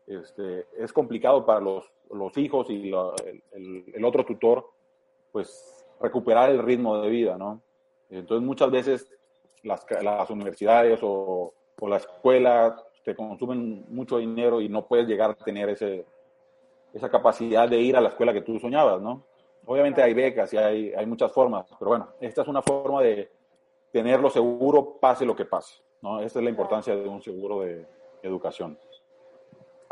este, 0.06 0.66
es 0.78 0.92
complicado 0.92 1.44
para 1.44 1.60
los, 1.60 1.90
los 2.12 2.36
hijos 2.36 2.70
y 2.70 2.90
lo, 2.90 3.14
el, 3.52 3.84
el, 3.92 4.04
otro 4.04 4.24
tutor, 4.24 4.70
pues 5.32 5.79
recuperar 6.00 6.50
el 6.50 6.62
ritmo 6.62 6.98
de 6.98 7.10
vida, 7.10 7.36
¿no? 7.36 7.62
Entonces 8.08 8.44
muchas 8.44 8.70
veces 8.70 9.12
las, 9.62 9.84
universidades 10.30 11.00
o, 11.02 11.52
o, 11.78 11.88
la 11.88 11.96
escuela 11.96 12.82
te 13.04 13.14
consumen 13.14 13.84
mucho 13.88 14.18
dinero 14.18 14.60
y 14.60 14.68
no 14.68 14.86
puedes 14.86 15.06
llegar 15.06 15.30
a 15.30 15.34
tener 15.34 15.68
ese, 15.68 16.04
esa 16.92 17.08
capacidad 17.10 17.68
de 17.68 17.78
ir 17.78 17.96
a 17.96 18.00
la 18.00 18.08
escuela 18.08 18.32
que 18.32 18.42
tú 18.42 18.58
soñabas, 18.58 19.00
¿no? 19.00 19.24
Obviamente 19.66 20.02
hay 20.02 20.14
becas 20.14 20.52
y 20.54 20.56
hay, 20.56 20.92
hay 20.92 21.06
muchas 21.06 21.30
formas, 21.32 21.66
pero 21.78 21.90
bueno, 21.90 22.08
esta 22.20 22.42
es 22.42 22.48
una 22.48 22.62
forma 22.62 23.02
de 23.02 23.30
tenerlo 23.92 24.30
seguro 24.30 24.96
pase 25.00 25.24
lo 25.24 25.36
que 25.36 25.44
pase, 25.44 25.82
¿no? 26.02 26.20
Esta 26.20 26.38
es 26.38 26.44
la 26.44 26.50
importancia 26.50 26.96
de 26.96 27.08
un 27.08 27.22
seguro 27.22 27.60
de 27.60 27.86
educación. 28.22 28.78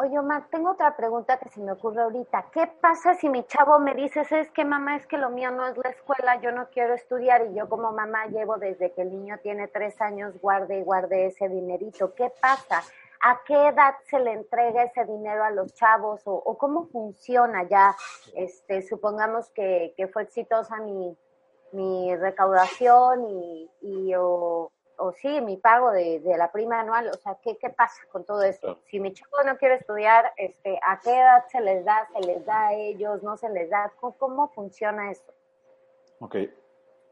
Oye, 0.00 0.17
Omar, 0.17 0.47
tengo 0.49 0.71
otra 0.71 0.97
pregunta 0.97 1.40
que 1.40 1.49
se 1.49 1.61
me 1.61 1.73
ocurre 1.73 2.02
ahorita. 2.02 2.50
¿Qué 2.52 2.69
pasa 2.81 3.14
si 3.14 3.28
mi 3.28 3.45
chavo 3.47 3.81
me 3.81 3.97
dice, 3.97 4.21
es 4.31 4.49
que 4.52 4.64
mamá, 4.64 4.95
es 4.95 5.05
que 5.09 5.19
lo 5.19 5.28
mío 5.31 5.50
no 5.50 5.67
es 5.67 5.76
la 5.76 5.90
escuela, 5.90 6.40
yo 6.40 6.52
no 6.52 6.69
quiero 6.69 6.95
estudiar 6.95 7.47
y 7.47 7.55
yo 7.55 7.69
como 7.69 7.90
mamá 7.90 8.26
llevo 8.26 8.59
desde 8.59 8.93
que 8.93 9.02
el 9.02 9.11
niño 9.11 9.38
tiene 9.43 9.67
tres 9.67 10.00
años, 10.00 10.40
guarde 10.40 10.78
y 10.78 10.85
guarde 10.85 11.26
ese 11.26 11.49
dinerito? 11.49 12.14
¿Qué 12.14 12.31
pasa? 12.40 12.85
¿A 13.23 13.40
qué 13.45 13.55
edad 13.55 13.95
se 14.09 14.21
le 14.21 14.35
entrega 14.35 14.85
ese 14.85 15.05
dinero 15.05 15.43
a 15.43 15.50
los 15.50 15.75
chavos 15.75 16.21
o, 16.26 16.57
cómo 16.57 16.87
funciona 16.87 17.64
ya? 17.64 17.97
Este, 18.37 18.83
supongamos 18.83 19.50
que, 19.50 19.95
que 19.97 20.07
fue 20.07 20.23
exitosa 20.23 20.76
mi, 20.76 21.19
mi 21.73 22.14
recaudación 22.14 23.28
y, 23.28 23.71
y 23.81 24.14
o, 24.14 24.71
o 24.99 25.12
sí, 25.12 25.40
mi 25.40 25.57
pago 25.57 25.90
de, 25.93 26.21
de, 26.21 26.37
la 26.37 26.50
prima 26.50 26.81
anual, 26.81 27.09
o 27.09 27.17
sea, 27.17 27.37
¿qué, 27.43 27.57
qué 27.57 27.71
pasa 27.71 28.02
con 28.11 28.25
todo 28.25 28.43
esto? 28.43 28.78
Si 28.90 29.00
mi 29.00 29.12
chico 29.12 29.43
no 29.45 29.57
quiere 29.57 29.76
estudiar, 29.76 30.33
este, 30.37 30.78
¿a 30.87 31.00
qué 31.00 31.11
edad 31.11 31.45
se 31.50 31.61
les 31.61 31.85
da? 31.85 32.09
¿Se 32.12 32.26
les 32.26 32.45
da 32.45 32.69
a 32.69 32.75
ellos? 32.75 33.23
¿No 33.23 33.37
se 33.37 33.49
les 33.49 33.71
da? 33.71 33.93
¿Cómo, 34.00 34.17
cómo 34.19 34.49
funciona 34.49 35.11
eso? 35.11 35.33
Ok. 36.21 36.37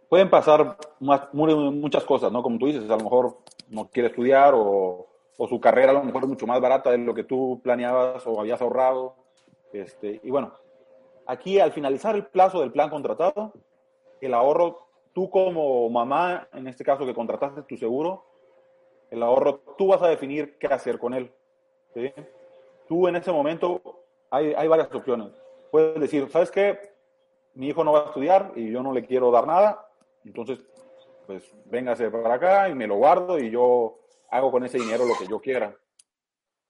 Pueden 0.09 0.31
pasar 0.31 0.76
más, 1.00 1.33
muchas 1.33 2.05
cosas, 2.05 2.31
¿no? 2.31 2.43
Como 2.43 2.59
tú 2.59 2.66
dices, 2.66 2.85
a 2.90 2.97
lo 2.97 3.05
mejor 3.05 3.38
no 3.69 3.88
quiere 3.88 4.09
estudiar 4.09 4.55
o, 4.55 5.07
o, 5.37 5.49
su 5.49 5.61
carrera 5.61 5.90
a 5.90 5.95
lo 5.95 6.05
mejor 6.05 6.23
es 6.25 6.28
mucho 6.28 6.47
más 6.47 6.61
barata 6.61 6.90
de 6.90 6.99
lo 6.99 7.14
que 7.14 7.25
tú 7.25 7.61
planeabas 7.62 8.26
o 8.26 8.40
habías 8.40 8.61
ahorrado. 8.61 9.14
Este, 9.73 10.21
y 10.23 10.31
bueno, 10.31 10.52
aquí 11.26 11.61
al 11.61 11.73
finalizar 11.73 12.14
el 12.14 12.26
plazo 12.26 12.61
del 12.61 12.73
plan 12.73 12.90
contratado, 12.90 13.52
el 14.21 14.35
ahorro 14.35 14.86
tú 15.17 15.31
como 15.31 15.89
mamá, 15.89 16.47
en 16.53 16.67
este 16.67 16.85
caso 16.85 17.07
que 17.07 17.15
contrataste 17.15 17.63
tu 17.63 17.79
seguro, 17.79 18.23
el 19.11 19.23
ahorro, 19.23 19.61
tú 19.79 19.87
vas 19.87 20.03
a 20.03 20.09
definir 20.09 20.59
qué 20.59 20.67
hacer 20.67 20.99
con 20.99 21.15
él. 21.15 21.33
Tú 22.87 23.09
en 23.09 23.17
ese 23.17 23.33
momento 23.33 23.81
hay, 24.31 24.53
hay, 24.53 24.69
varias 24.69 24.95
opciones. 24.95 25.33
Puedes 25.71 25.99
decir, 25.99 26.29
¿sabes 26.29 26.51
qué? 26.51 26.79
Mi 27.55 27.69
hijo 27.69 27.83
no 27.83 27.95
va 27.95 28.01
a 28.01 28.05
estudiar 28.09 28.53
y 28.57 28.71
yo 28.71 28.83
no 28.83 28.93
le 28.93 29.07
quiero 29.07 29.31
dar 29.31 29.47
nada, 29.47 29.89
entonces, 30.23 30.63
pues 31.27 31.51
véngase 31.65 32.11
para 32.11 32.35
acá 32.35 32.69
y 32.69 32.75
me 32.75 32.87
lo 32.87 32.97
guardo 32.97 33.39
y 33.39 33.51
yo 33.51 33.99
hago 34.31 34.51
con 34.51 34.67
ese 34.67 34.77
dinero 34.77 35.07
lo 35.07 35.15
que 35.19 35.27
yo 35.27 35.41
quiera. 35.41 35.75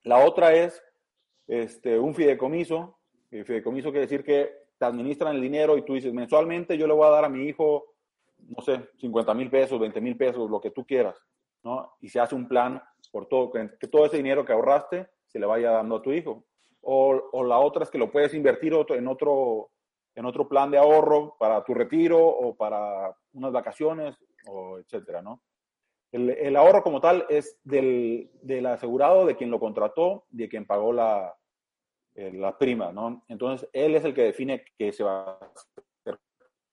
La 0.03 0.25
otra 0.25 0.53
es 0.53 0.81
este, 1.47 1.99
un 1.99 2.15
fideicomiso. 2.15 2.97
El 3.29 3.43
fideicomiso 3.43 3.89
quiere 3.89 4.05
decir 4.05 4.23
que 4.23 4.67
te 4.77 4.85
administran 4.85 5.35
el 5.35 5.41
dinero 5.41 5.77
y 5.77 5.81
tú 5.81 5.95
dices, 5.95 6.13
mensualmente 6.13 6.77
yo 6.77 6.87
le 6.87 6.93
voy 6.93 7.07
a 7.07 7.11
dar 7.11 7.25
a 7.25 7.29
mi 7.29 7.43
hijo 7.43 7.96
no 8.39 8.61
sé, 8.61 8.89
50 8.99 9.33
mil 9.33 9.49
pesos, 9.49 9.79
20 9.79 10.01
mil 10.01 10.17
pesos, 10.17 10.49
lo 10.49 10.61
que 10.61 10.71
tú 10.71 10.85
quieras, 10.85 11.15
¿no? 11.63 11.93
Y 12.01 12.09
se 12.09 12.19
hace 12.19 12.35
un 12.35 12.47
plan 12.47 12.81
por 13.11 13.27
todo, 13.27 13.51
que 13.51 13.87
todo 13.87 14.05
ese 14.05 14.17
dinero 14.17 14.45
que 14.45 14.53
ahorraste 14.53 15.07
se 15.27 15.39
le 15.39 15.45
vaya 15.45 15.71
dando 15.71 15.97
a 15.97 16.01
tu 16.01 16.11
hijo. 16.11 16.45
O, 16.81 17.29
o 17.31 17.43
la 17.43 17.59
otra 17.59 17.83
es 17.83 17.89
que 17.89 17.97
lo 17.97 18.11
puedes 18.11 18.33
invertir 18.33 18.73
otro, 18.73 18.95
en, 18.95 19.07
otro, 19.07 19.71
en 20.15 20.25
otro 20.25 20.47
plan 20.47 20.71
de 20.71 20.77
ahorro 20.77 21.35
para 21.39 21.63
tu 21.63 21.73
retiro 21.73 22.25
o 22.25 22.55
para 22.55 23.15
unas 23.33 23.51
vacaciones, 23.51 24.15
o 24.47 24.79
etcétera, 24.79 25.21
¿no? 25.21 25.41
El, 26.11 26.29
el 26.29 26.55
ahorro 26.55 26.83
como 26.83 27.01
tal 27.01 27.25
es 27.27 27.59
del, 27.63 28.31
del, 28.41 28.65
asegurado, 28.67 29.25
de 29.25 29.35
quien 29.35 29.51
lo 29.51 29.59
contrató, 29.59 30.25
de 30.29 30.47
quien 30.47 30.65
pagó 30.65 30.93
la, 30.93 31.35
eh, 32.15 32.31
la 32.31 32.57
prima, 32.57 32.93
¿no? 32.93 33.25
Entonces, 33.27 33.69
él 33.73 33.95
es 33.95 34.05
el 34.05 34.13
que 34.13 34.23
define 34.23 34.63
qué 34.77 34.93
se 34.93 35.03
va 35.03 35.31
a 35.31 35.31
hacer 35.33 35.83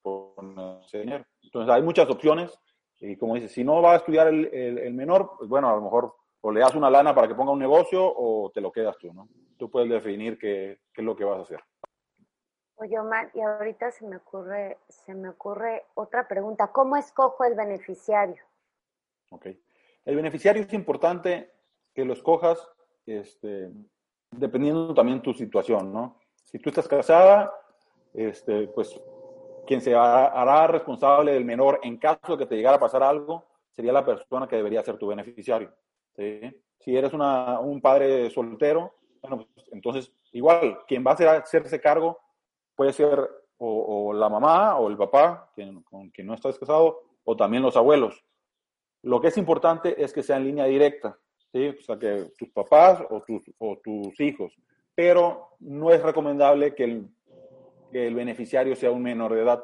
con 0.05 0.81
ese 0.85 1.01
dinero. 1.01 1.25
Entonces 1.43 1.75
hay 1.75 1.83
muchas 1.83 2.09
opciones 2.11 2.57
y 3.01 3.17
como 3.17 3.35
dices, 3.35 3.53
si 3.53 3.65
no 3.65 3.83
va 3.83 3.95
a 3.95 3.97
estudiar 3.97 4.29
el, 4.29 4.47
el, 4.53 4.79
el, 4.79 4.95
menor, 4.95 5.33
pues 5.39 5.49
bueno, 5.49 5.69
a 5.69 5.75
lo 5.75 5.83
mejor 5.83 6.15
o 6.43 6.53
le 6.53 6.61
das 6.61 6.75
una 6.75 6.91
lana 6.91 7.15
para 7.15 7.27
que 7.27 7.35
ponga 7.35 7.53
un 7.53 7.59
negocio 7.59 8.05
o 8.05 8.51
te 8.53 8.61
lo 8.61 8.71
quedas 8.71 8.97
tú, 8.99 9.13
¿no? 9.13 9.29
Tú 9.57 9.71
puedes 9.71 9.89
definir 9.89 10.39
qué, 10.39 10.81
qué 10.93 11.01
es 11.01 11.05
lo 11.05 11.17
que 11.17 11.25
vas 11.25 11.39
a 11.39 11.43
hacer. 11.43 11.61
Oye, 12.77 12.99
Omar, 12.99 13.31
y 13.35 13.41
ahorita 13.41 13.91
se 13.93 14.07
me 14.07 14.17
ocurre, 14.17 14.79
se 14.89 15.15
me 15.15 15.31
ocurre 15.31 15.85
otra 15.95 16.29
pregunta. 16.29 16.71
¿Cómo 16.73 16.97
escojo 16.97 17.45
el 17.45 17.55
beneficiario? 17.55 18.43
Ok. 19.31 19.47
El 20.05 20.17
beneficiario 20.17 20.63
es 20.63 20.73
importante 20.73 21.51
que 21.95 22.05
lo 22.05 22.13
escojas 22.13 22.69
este, 23.07 23.71
dependiendo 24.31 24.93
también 24.93 25.23
tu 25.23 25.33
situación, 25.33 25.93
¿no? 25.93 26.19
Si 26.45 26.59
tú 26.59 26.69
estás 26.69 26.89
casada, 26.89 27.53
este, 28.13 28.69
pues 28.69 29.01
quien 29.67 29.81
se 29.81 29.95
hará 29.95 30.67
responsable 30.67 31.33
del 31.33 31.45
menor 31.45 31.81
en 31.83 31.99
caso 31.99 32.33
de 32.33 32.39
que 32.39 32.47
te 32.47 32.57
llegara 32.57 32.77
a 32.77 32.81
pasar 32.81 33.03
algo 33.03 33.45
sería 33.73 33.93
la 33.93 34.05
persona 34.05 34.47
que 34.47 34.57
debería 34.57 34.83
ser 34.83 34.97
tu 34.99 35.09
beneficiario. 35.09 35.73
¿sí? 36.17 36.41
Si 36.79 36.97
eres 36.97 37.13
una, 37.13 37.59
un 37.61 37.81
padre 37.81 38.31
soltero, 38.31 38.95
Bueno, 39.23 39.47
pues, 39.55 39.67
entonces, 39.73 40.13
igual, 40.33 40.79
quien 40.87 41.05
va 41.05 41.13
a 41.13 41.37
hacerse 41.39 41.81
cargo 41.81 42.19
puede 42.75 42.93
ser 42.93 43.19
o, 43.59 44.13
la 44.13 44.29
mamá 44.29 44.77
o 44.79 44.89
el 44.89 44.97
papá, 44.97 45.51
quien, 45.55 45.83
con 45.83 46.11
quien 46.11 46.27
no 46.27 46.35
estás 46.35 46.59
casado, 46.59 47.01
o 47.25 47.37
también 47.37 47.63
los 47.63 47.77
abuelos. 47.77 48.23
Lo 49.03 49.21
que 49.21 49.29
es 49.29 49.39
importante 49.39 50.03
es 50.03 50.13
que 50.13 50.23
sea 50.23 50.37
en 50.37 50.45
línea 50.45 50.67
directa, 50.67 51.19
¿sí? 51.53 51.69
o 51.69 51.83
sea, 51.83 51.99
que 51.99 52.33
tus 52.37 52.51
papás 52.51 53.03
o 53.11 53.23
tus, 53.23 53.43
o 53.59 53.79
tus 53.83 54.19
hijos. 54.21 54.55
Pero 54.95 55.57
no 55.61 55.91
es 55.91 56.03
recomendable 56.03 56.75
que 56.75 56.85
el, 56.85 57.14
que 57.95 58.09
el 58.09 58.17
beneficiario 58.17 58.75
sea 58.75 58.91
un 58.91 59.05
menor 59.05 59.33
de 59.33 59.43
edad. 59.43 59.63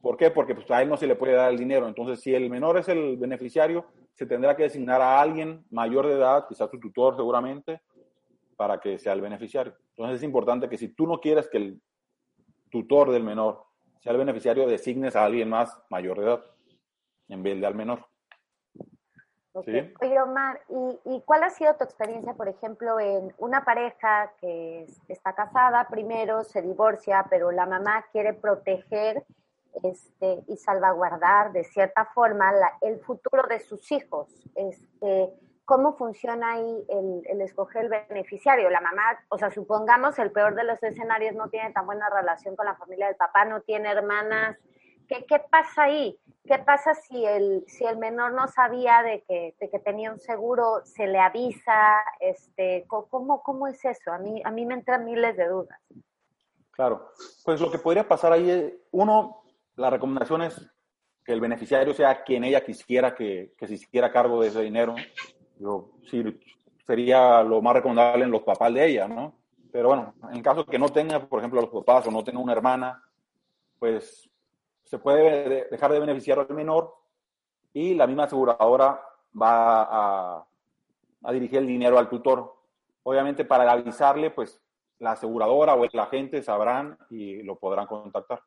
¿Por 0.00 0.16
qué? 0.16 0.30
Porque 0.30 0.54
pues, 0.54 0.70
a 0.70 0.80
él 0.80 0.88
no 0.88 0.96
se 0.96 1.06
le 1.06 1.16
puede 1.16 1.34
dar 1.34 1.52
el 1.52 1.58
dinero. 1.58 1.86
Entonces, 1.86 2.20
si 2.20 2.34
el 2.34 2.48
menor 2.48 2.78
es 2.78 2.88
el 2.88 3.18
beneficiario, 3.18 3.84
se 4.14 4.24
tendrá 4.24 4.56
que 4.56 4.62
designar 4.62 5.02
a 5.02 5.20
alguien 5.20 5.62
mayor 5.68 6.06
de 6.06 6.14
edad, 6.14 6.46
quizás 6.48 6.70
tu 6.70 6.80
tutor 6.80 7.14
seguramente, 7.14 7.82
para 8.56 8.80
que 8.80 8.98
sea 8.98 9.12
el 9.12 9.20
beneficiario. 9.20 9.76
Entonces, 9.90 10.16
es 10.16 10.22
importante 10.22 10.66
que 10.66 10.78
si 10.78 10.88
tú 10.88 11.06
no 11.06 11.20
quieres 11.20 11.46
que 11.48 11.58
el 11.58 11.82
tutor 12.70 13.10
del 13.10 13.22
menor 13.22 13.64
sea 14.00 14.12
el 14.12 14.18
beneficiario, 14.18 14.66
designes 14.66 15.14
a 15.14 15.26
alguien 15.26 15.50
más 15.50 15.78
mayor 15.90 16.18
de 16.18 16.24
edad 16.24 16.44
en 17.28 17.42
vez 17.42 17.60
de 17.60 17.66
al 17.66 17.74
menor. 17.74 18.06
Oye, 19.58 20.20
Omar, 20.20 20.60
¿y, 21.04 21.20
cuál 21.24 21.42
ha 21.44 21.50
sido 21.50 21.74
tu 21.76 21.84
experiencia, 21.84 22.34
por 22.34 22.48
ejemplo, 22.48 23.00
en 23.00 23.34
una 23.38 23.64
pareja 23.64 24.32
que 24.40 24.86
está 25.08 25.34
casada, 25.34 25.88
primero 25.88 26.44
se 26.44 26.62
divorcia, 26.62 27.26
pero 27.30 27.50
la 27.52 27.66
mamá 27.66 28.04
quiere 28.12 28.34
proteger 28.34 29.24
este, 29.82 30.42
y 30.46 30.56
salvaguardar 30.56 31.52
de 31.52 31.64
cierta 31.64 32.04
forma 32.06 32.52
el 32.82 33.00
futuro 33.00 33.44
de 33.48 33.60
sus 33.60 33.90
hijos? 33.92 34.28
Este, 34.54 35.32
¿Cómo 35.64 35.96
funciona 35.96 36.52
ahí 36.52 36.84
el, 36.88 37.22
el, 37.26 37.40
escoger 37.40 37.84
el 37.84 37.88
beneficiario? 38.08 38.70
La 38.70 38.80
mamá, 38.80 39.18
o 39.30 39.38
sea, 39.38 39.50
supongamos 39.50 40.18
el 40.18 40.30
peor 40.30 40.54
de 40.54 40.64
los 40.64 40.80
escenarios, 40.82 41.34
no 41.34 41.48
tiene 41.48 41.72
tan 41.72 41.86
buena 41.86 42.08
relación 42.08 42.54
con 42.56 42.66
la 42.66 42.76
familia 42.76 43.06
del 43.06 43.16
papá, 43.16 43.44
no 43.44 43.62
tiene 43.62 43.90
hermanas. 43.90 44.56
¿Qué, 45.08 45.24
qué 45.26 45.38
pasa 45.50 45.84
ahí? 45.84 46.18
¿Qué 46.44 46.58
pasa 46.58 46.94
si 46.94 47.24
el, 47.24 47.64
si 47.66 47.84
el 47.84 47.98
menor 47.98 48.32
no 48.32 48.46
sabía 48.48 49.02
de 49.02 49.22
que, 49.22 49.54
de 49.58 49.70
que 49.70 49.78
tenía 49.78 50.12
un 50.12 50.20
seguro, 50.20 50.82
se 50.84 51.06
le 51.06 51.18
avisa? 51.18 52.02
Este, 52.20 52.84
¿cómo, 52.86 53.42
¿Cómo 53.42 53.66
es 53.66 53.84
eso? 53.84 54.12
A 54.12 54.18
mí, 54.18 54.40
a 54.44 54.50
mí 54.50 54.64
me 54.64 54.74
entran 54.74 55.04
miles 55.04 55.36
de 55.36 55.48
dudas. 55.48 55.78
Claro, 56.70 57.10
pues 57.44 57.60
lo 57.60 57.70
que 57.70 57.78
podría 57.78 58.06
pasar 58.06 58.32
ahí 58.32 58.50
es, 58.50 58.72
uno, 58.92 59.42
la 59.76 59.90
recomendación 59.90 60.42
es 60.42 60.70
que 61.24 61.32
el 61.32 61.40
beneficiario 61.40 61.94
sea 61.94 62.22
quien 62.22 62.44
ella 62.44 62.64
quisiera 62.64 63.14
que, 63.14 63.54
que 63.56 63.66
se 63.66 63.74
hiciera 63.74 64.12
cargo 64.12 64.40
de 64.40 64.48
ese 64.48 64.60
dinero 64.60 64.94
yo, 65.58 65.90
sí, 66.10 66.22
sería 66.86 67.42
lo 67.42 67.62
más 67.62 67.74
recomendable 67.74 68.24
en 68.24 68.30
los 68.30 68.42
papás 68.42 68.72
de 68.72 68.86
ella, 68.86 69.08
¿no? 69.08 69.34
Pero 69.72 69.88
bueno, 69.88 70.14
en 70.32 70.42
caso 70.42 70.64
que 70.64 70.78
no 70.78 70.88
tenga, 70.88 71.26
por 71.26 71.40
ejemplo, 71.40 71.60
los 71.60 71.70
papás 71.70 72.06
o 72.06 72.10
no 72.10 72.24
tenga 72.24 72.40
una 72.40 72.52
hermana, 72.52 73.02
pues 73.78 74.28
se 74.86 74.98
puede 74.98 75.66
dejar 75.68 75.92
de 75.92 76.00
beneficiar 76.00 76.38
al 76.38 76.54
menor 76.54 76.94
y 77.72 77.94
la 77.94 78.06
misma 78.06 78.24
aseguradora 78.24 79.02
va 79.40 80.38
a, 80.40 80.46
dirigir 81.32 81.58
el 81.58 81.66
dinero 81.66 81.98
al 81.98 82.08
tutor. 82.08 82.54
Obviamente 83.02 83.44
para 83.44 83.70
avisarle, 83.70 84.30
pues 84.30 84.62
la 85.00 85.12
aseguradora 85.12 85.74
o 85.74 85.84
el 85.84 85.98
agente 85.98 86.42
sabrán 86.42 86.96
y 87.10 87.42
lo 87.42 87.56
podrán 87.56 87.86
contactar. 87.86 88.40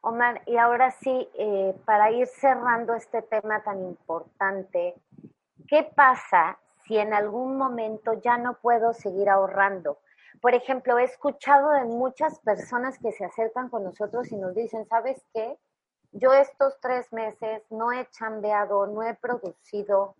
Omar, 0.00 0.42
y 0.46 0.56
ahora 0.56 0.90
sí, 0.90 1.28
eh, 1.34 1.74
para 1.84 2.10
ir 2.10 2.26
cerrando 2.26 2.94
este 2.94 3.22
tema 3.22 3.62
tan 3.62 3.80
importante, 3.84 4.96
¿qué 5.68 5.88
pasa 5.94 6.58
si 6.84 6.98
en 6.98 7.14
algún 7.14 7.56
momento 7.56 8.14
ya 8.14 8.36
no 8.36 8.54
puedo 8.54 8.92
seguir 8.92 9.30
ahorrando? 9.30 9.98
Por 10.40 10.54
ejemplo, 10.54 10.98
he 10.98 11.04
escuchado 11.04 11.70
de 11.70 11.84
muchas 11.84 12.38
personas 12.40 12.98
que 12.98 13.12
se 13.12 13.24
acercan 13.24 13.68
con 13.68 13.84
nosotros 13.84 14.30
y 14.32 14.36
nos 14.36 14.54
dicen, 14.54 14.86
¿sabes 14.86 15.24
qué? 15.32 15.58
Yo 16.12 16.32
estos 16.32 16.78
tres 16.80 17.12
meses 17.12 17.62
no 17.70 17.92
he 17.92 18.06
chambeado, 18.10 18.86
no 18.86 19.02
he 19.02 19.14
producido, 19.14 20.14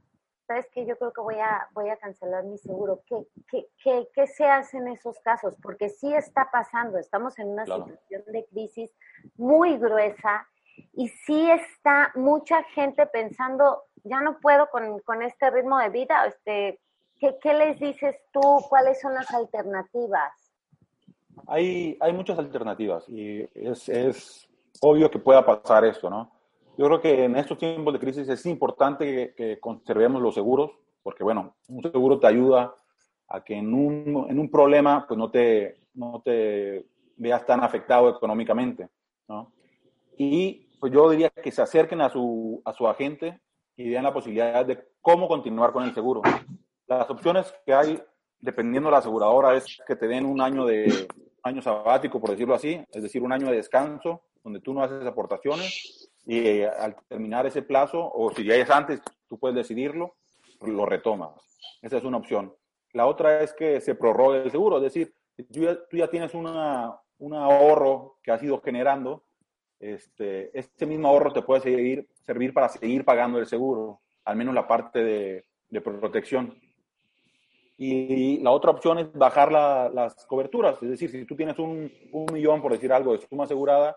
¿sabes 0.46 0.66
qué? 0.72 0.86
Yo 0.86 0.96
creo 0.96 1.12
que 1.12 1.20
voy 1.20 1.38
a, 1.38 1.68
voy 1.72 1.88
a 1.90 1.96
cancelar 1.96 2.44
mi 2.44 2.58
seguro. 2.58 3.02
¿Qué, 3.06 3.26
qué, 3.48 3.68
qué, 3.82 4.08
qué 4.14 4.26
se 4.26 4.46
hace 4.46 4.78
en 4.78 4.88
esos 4.88 5.18
casos? 5.20 5.56
Porque 5.62 5.88
sí 5.88 6.12
está 6.14 6.50
pasando, 6.50 6.98
estamos 6.98 7.38
en 7.38 7.48
una 7.48 7.66
situación 7.66 8.22
de 8.26 8.46
crisis 8.46 8.90
muy 9.36 9.76
gruesa 9.78 10.46
y 10.92 11.08
sí 11.08 11.50
está 11.50 12.12
mucha 12.14 12.62
gente 12.64 13.06
pensando, 13.06 13.84
ya 14.04 14.20
no 14.20 14.40
puedo 14.40 14.68
con, 14.70 15.00
con 15.00 15.22
este 15.22 15.50
ritmo 15.50 15.78
de 15.78 15.90
vida, 15.90 16.26
este, 16.26 16.80
¿qué, 17.22 17.38
¿qué, 17.40 17.54
les 17.54 17.78
dices 17.78 18.16
tú? 18.32 18.40
¿Cuáles 18.68 19.00
son 19.00 19.14
las 19.14 19.30
alternativas? 19.32 20.32
Hay, 21.46 21.96
hay 22.00 22.12
muchas 22.12 22.36
alternativas 22.38 23.08
y 23.08 23.42
es, 23.54 23.88
es 23.88 24.48
obvio 24.80 25.08
que 25.08 25.20
pueda 25.20 25.46
pasar 25.46 25.84
esto, 25.84 26.10
¿no? 26.10 26.32
Yo 26.76 26.86
creo 26.86 27.00
que 27.00 27.24
en 27.24 27.36
estos 27.36 27.58
tiempos 27.58 27.92
de 27.92 28.00
crisis 28.00 28.28
es 28.28 28.44
importante 28.46 29.34
que, 29.36 29.60
conservemos 29.60 30.20
los 30.20 30.34
seguros, 30.34 30.72
porque 31.02 31.22
bueno, 31.22 31.54
un 31.68 31.82
seguro 31.82 32.18
te 32.18 32.26
ayuda 32.26 32.74
a 33.28 33.44
que 33.44 33.54
en 33.54 33.72
un, 33.72 34.26
en 34.28 34.38
un 34.38 34.50
problema 34.50 35.06
pues 35.06 35.16
no 35.16 35.30
te, 35.30 35.76
no 35.94 36.20
te 36.24 36.86
veas 37.16 37.46
tan 37.46 37.62
afectado 37.62 38.08
económicamente, 38.08 38.88
¿no? 39.28 39.52
Y 40.16 40.66
pues 40.80 40.92
yo 40.92 41.08
diría 41.10 41.30
que 41.30 41.52
se 41.52 41.62
acerquen 41.62 42.00
a 42.00 42.10
su, 42.10 42.60
a 42.64 42.72
su 42.72 42.88
agente 42.88 43.40
y 43.76 43.88
vean 43.88 44.04
la 44.04 44.12
posibilidad 44.12 44.66
de 44.66 44.84
cómo 45.00 45.28
continuar 45.28 45.72
con 45.72 45.84
el 45.84 45.94
seguro. 45.94 46.22
Las 46.86 47.08
opciones 47.10 47.54
que 47.64 47.72
hay, 47.72 48.02
dependiendo 48.40 48.88
de 48.88 48.92
la 48.92 48.98
aseguradora, 48.98 49.54
es 49.54 49.78
que 49.86 49.96
te 49.96 50.06
den 50.06 50.26
un 50.26 50.40
año 50.40 50.64
de 50.66 51.06
año 51.42 51.62
sabático, 51.62 52.20
por 52.20 52.30
decirlo 52.30 52.54
así, 52.54 52.84
es 52.92 53.02
decir, 53.02 53.22
un 53.22 53.32
año 53.32 53.48
de 53.48 53.56
descanso, 53.56 54.22
donde 54.42 54.60
tú 54.60 54.72
no 54.74 54.82
haces 54.82 55.04
aportaciones, 55.06 56.10
y 56.24 56.38
eh, 56.38 56.68
al 56.68 56.96
terminar 57.08 57.46
ese 57.46 57.62
plazo, 57.62 58.10
o 58.12 58.32
si 58.32 58.44
ya 58.44 58.54
es 58.54 58.70
antes, 58.70 59.00
tú 59.28 59.38
puedes 59.38 59.56
decidirlo, 59.56 60.16
lo 60.60 60.86
retomas. 60.86 61.32
Esa 61.80 61.96
es 61.96 62.04
una 62.04 62.18
opción. 62.18 62.54
La 62.92 63.06
otra 63.06 63.40
es 63.40 63.52
que 63.52 63.80
se 63.80 63.94
prorrogue 63.94 64.42
el 64.42 64.50
seguro, 64.50 64.76
es 64.76 64.82
decir, 64.82 65.14
tú 65.50 65.96
ya, 65.96 66.08
tienes 66.08 66.34
una, 66.34 66.96
un 67.18 67.34
ahorro 67.34 68.18
que 68.22 68.30
has 68.30 68.42
ido 68.42 68.60
generando, 68.60 69.24
este, 69.80 70.56
este 70.56 70.86
mismo 70.86 71.08
ahorro 71.08 71.32
te 71.32 71.42
puede 71.42 71.62
seguir, 71.62 72.08
servir 72.24 72.52
para 72.52 72.68
seguir 72.68 73.04
pagando 73.04 73.38
el 73.38 73.46
seguro, 73.46 74.00
al 74.24 74.36
menos 74.36 74.54
la 74.54 74.68
parte 74.68 75.02
de, 75.02 75.44
de 75.70 75.80
protección. 75.80 76.54
Y 77.84 78.38
la 78.38 78.52
otra 78.52 78.70
opción 78.70 79.00
es 79.00 79.12
bajar 79.12 79.50
la, 79.50 79.90
las 79.92 80.24
coberturas, 80.26 80.80
es 80.80 80.88
decir, 80.88 81.10
si 81.10 81.24
tú 81.24 81.34
tienes 81.34 81.58
un, 81.58 81.90
un 82.12 82.26
millón, 82.32 82.62
por 82.62 82.70
decir 82.70 82.92
algo, 82.92 83.10
de 83.10 83.26
suma 83.26 83.42
asegurada, 83.42 83.96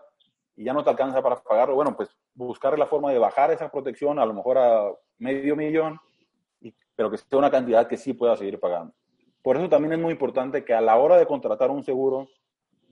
y 0.56 0.64
ya 0.64 0.72
no 0.72 0.82
te 0.82 0.90
alcanza 0.90 1.22
para 1.22 1.36
pagarlo, 1.36 1.76
bueno, 1.76 1.96
pues 1.96 2.08
buscar 2.34 2.76
la 2.76 2.86
forma 2.86 3.12
de 3.12 3.20
bajar 3.20 3.52
esa 3.52 3.70
protección 3.70 4.18
a 4.18 4.26
lo 4.26 4.34
mejor 4.34 4.58
a 4.58 4.92
medio 5.18 5.54
millón, 5.54 6.00
pero 6.96 7.12
que 7.12 7.16
sea 7.16 7.38
una 7.38 7.48
cantidad 7.48 7.86
que 7.86 7.96
sí 7.96 8.12
pueda 8.12 8.36
seguir 8.36 8.58
pagando. 8.58 8.92
Por 9.40 9.56
eso 9.56 9.68
también 9.68 9.92
es 9.92 10.00
muy 10.00 10.10
importante 10.10 10.64
que 10.64 10.74
a 10.74 10.80
la 10.80 10.96
hora 10.96 11.16
de 11.16 11.26
contratar 11.26 11.70
un 11.70 11.84
seguro, 11.84 12.26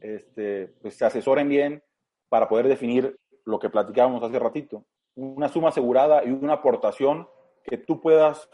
este, 0.00 0.76
pues 0.80 0.94
se 0.94 1.04
asesoren 1.04 1.48
bien 1.48 1.83
para 2.28 2.48
poder 2.48 2.68
definir 2.68 3.18
lo 3.44 3.59
que 3.59 3.68
platicábamos 3.68 4.22
hace 4.22 4.38
ratito, 4.38 4.85
una 5.16 5.48
suma 5.48 5.70
asegurada 5.70 6.24
y 6.24 6.30
una 6.30 6.52
aportación 6.52 7.28
que 7.64 7.78
tú 7.78 8.00
puedas 8.00 8.48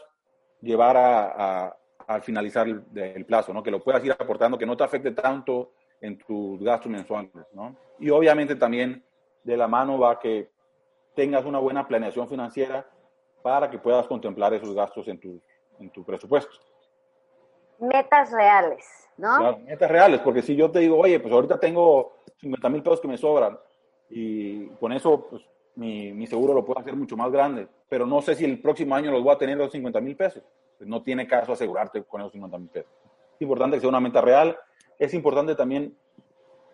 llevar 0.59 0.97
a, 0.97 1.77
al 2.13 2.21
finalizar 2.21 2.67
el, 2.67 2.83
el, 2.95 3.25
plazo, 3.25 3.53
¿no? 3.53 3.63
que 3.63 3.71
lo 3.71 3.83
puedas 3.83 4.03
ir 4.03 4.11
aportando, 4.11 4.57
que 4.57 4.65
no 4.65 4.77
te 4.77 4.83
afecte 4.83 5.11
tanto 5.11 5.71
en 5.99 6.17
tus 6.17 6.61
gastos 6.61 6.91
mensuales, 6.91 7.31
¿no? 7.53 7.75
Y 7.99 8.09
obviamente 8.09 8.55
también 8.55 9.03
de 9.43 9.57
la 9.57 9.67
mano 9.67 9.99
va 9.99 10.19
que 10.19 10.49
tengas 11.15 11.45
una 11.45 11.59
buena 11.59 11.87
planeación 11.87 12.27
financiera 12.27 12.87
para 13.41 13.69
que 13.69 13.77
puedas 13.77 14.07
contemplar 14.07 14.53
esos 14.53 14.73
gastos 14.73 15.07
en 15.07 15.19
tu, 15.19 15.41
en 15.79 15.89
tu 15.89 16.03
presupuesto. 16.03 16.53
Metas 17.79 18.31
reales, 18.31 18.85
¿no? 19.17 19.57
metas 19.59 19.89
reales, 19.89 20.19
porque 20.21 20.41
si 20.41 20.55
yo 20.55 20.69
te 20.69 20.79
digo, 20.79 20.97
oye, 20.97 21.19
pues 21.19 21.33
ahorita 21.33 21.59
tengo 21.59 22.17
50 22.39 22.69
mil 22.69 22.83
pesos 22.83 23.01
que 23.01 23.07
me 23.07 23.17
sobran 23.17 23.57
y 24.09 24.67
con 24.71 24.91
eso 24.91 25.27
pues, 25.29 25.43
mi, 25.75 26.13
mi, 26.13 26.27
seguro 26.27 26.53
lo 26.53 26.65
puedo 26.65 26.79
hacer 26.79 26.95
mucho 26.95 27.15
más 27.15 27.31
grande, 27.31 27.67
pero 27.87 28.05
no 28.05 28.21
sé 28.21 28.35
si 28.35 28.45
el 28.45 28.61
próximo 28.61 28.95
año 28.95 29.11
los 29.11 29.23
voy 29.23 29.33
a 29.33 29.37
tener 29.37 29.57
los 29.57 29.71
50 29.71 30.01
mil 30.01 30.15
pesos. 30.15 30.43
No 30.79 31.03
tiene 31.03 31.27
caso 31.27 31.53
asegurarte 31.53 32.03
con 32.03 32.21
esos 32.21 32.33
50 32.33 32.57
mil 32.57 32.69
pesos. 32.69 32.91
Es 33.35 33.41
importante 33.41 33.77
que 33.77 33.81
sea 33.81 33.89
una 33.89 33.99
meta 33.99 34.21
real 34.21 34.57
es 35.01 35.15
importante 35.15 35.55
también 35.55 35.97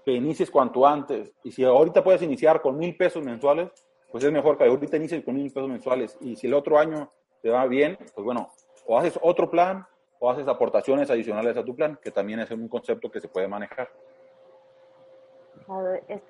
que 0.03 0.11
inicies 0.11 0.51
cuanto 0.51 0.85
antes. 0.85 1.31
Y 1.45 1.51
si 1.53 1.63
ahorita 1.63 2.03
puedes 2.03 2.21
iniciar 2.21 2.61
con 2.61 2.77
mil 2.77 2.97
pesos 2.97 3.23
mensuales, 3.23 3.69
pues 4.11 4.21
es 4.25 4.33
mejor 4.33 4.57
que 4.57 4.65
ahorita 4.65 4.97
inicies 4.97 5.23
con 5.23 5.35
mil 5.35 5.49
pesos 5.49 5.69
mensuales. 5.69 6.17
Y 6.19 6.35
si 6.35 6.47
el 6.47 6.53
otro 6.53 6.77
año 6.77 7.09
te 7.41 7.49
va 7.49 7.65
bien, 7.67 7.97
pues 8.13 8.25
bueno, 8.25 8.49
o 8.85 8.99
haces 8.99 9.17
otro 9.21 9.49
plan 9.49 9.87
o 10.19 10.29
haces 10.29 10.45
aportaciones 10.45 11.09
adicionales 11.09 11.55
a 11.55 11.63
tu 11.63 11.73
plan, 11.73 11.97
que 12.03 12.11
también 12.11 12.41
es 12.41 12.51
un 12.51 12.67
concepto 12.67 13.09
que 13.09 13.21
se 13.21 13.29
puede 13.29 13.47
manejar. 13.47 13.89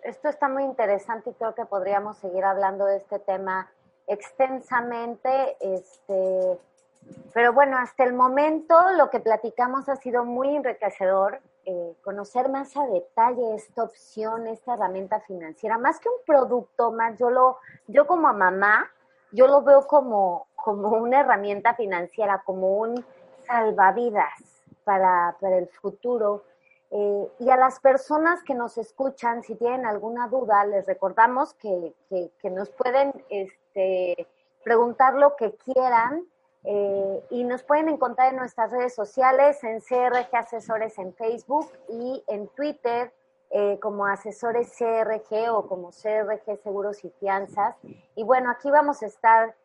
Esto 0.03 0.29
está 0.29 0.47
muy 0.47 0.63
interesante 0.63 1.29
y 1.29 1.33
creo 1.33 1.53
que 1.55 1.65
podríamos 1.65 2.17
seguir 2.17 2.43
hablando 2.43 2.85
de 2.85 2.97
este 2.97 3.19
tema 3.19 3.69
extensamente. 4.07 5.57
Este, 5.59 6.59
pero 7.33 7.53
bueno, 7.53 7.77
hasta 7.77 8.03
el 8.03 8.13
momento 8.13 8.75
lo 8.95 9.09
que 9.09 9.19
platicamos 9.19 9.89
ha 9.89 9.95
sido 9.95 10.25
muy 10.25 10.55
enriquecedor. 10.55 11.39
Eh, 11.65 11.95
conocer 12.01 12.47
más 12.47 12.77
a 12.77 12.85
detalle 12.87 13.55
esta 13.55 13.83
opción, 13.83 14.47
esta 14.47 14.75
herramienta 14.75 15.19
financiera, 15.19 15.77
más 15.77 15.99
que 15.99 16.07
un 16.07 16.23
producto, 16.25 16.93
más 16.93 17.19
yo 17.19 17.29
lo, 17.29 17.57
yo 17.87 18.07
como 18.07 18.31
mamá, 18.31 18.89
yo 19.33 19.47
lo 19.47 19.61
veo 19.63 19.85
como, 19.85 20.47
como 20.55 20.87
una 20.91 21.19
herramienta 21.19 21.73
financiera, 21.73 22.41
como 22.45 22.77
un 22.77 23.05
salvavidas 23.45 24.63
para, 24.85 25.35
para 25.41 25.57
el 25.57 25.67
futuro. 25.67 26.45
Eh, 26.89 27.31
y 27.39 27.49
a 27.49 27.57
las 27.57 27.79
personas 27.79 28.43
que 28.43 28.53
nos 28.53 28.77
escuchan, 28.77 29.43
si 29.43 29.55
tienen 29.55 29.85
alguna 29.85 30.27
duda, 30.27 30.65
les 30.65 30.85
recordamos 30.85 31.53
que, 31.55 31.93
que, 32.09 32.49
nos 32.49 32.69
pueden 32.69 33.11
este, 33.29 34.27
preguntar 34.63 35.15
lo 35.15 35.35
que 35.35 35.53
quieran 35.55 36.25
eh, 36.63 37.23
y 37.29 37.43
nos 37.43 37.63
pueden 37.63 37.89
encontrar 37.89 38.29
en 38.31 38.37
nuestras 38.37 38.71
redes 38.71 38.95
sociales, 38.95 39.61
en 39.63 39.81
CRG 39.81 40.33
Asesores 40.33 40.97
en 40.97 41.13
Facebook 41.13 41.69
y 41.89 42.23
en 42.27 42.47
Twitter 42.49 43.13
eh, 43.49 43.79
como 43.81 44.05
Asesores 44.05 44.73
CRG 44.77 45.49
o 45.51 45.67
como 45.67 45.91
CRG 45.91 46.61
Seguros 46.63 47.03
y 47.03 47.09
Fianzas. 47.09 47.75
Y 48.15 48.23
bueno, 48.23 48.49
aquí 48.49 48.71
vamos 48.71 49.03
a 49.03 49.07
estar 49.07 49.55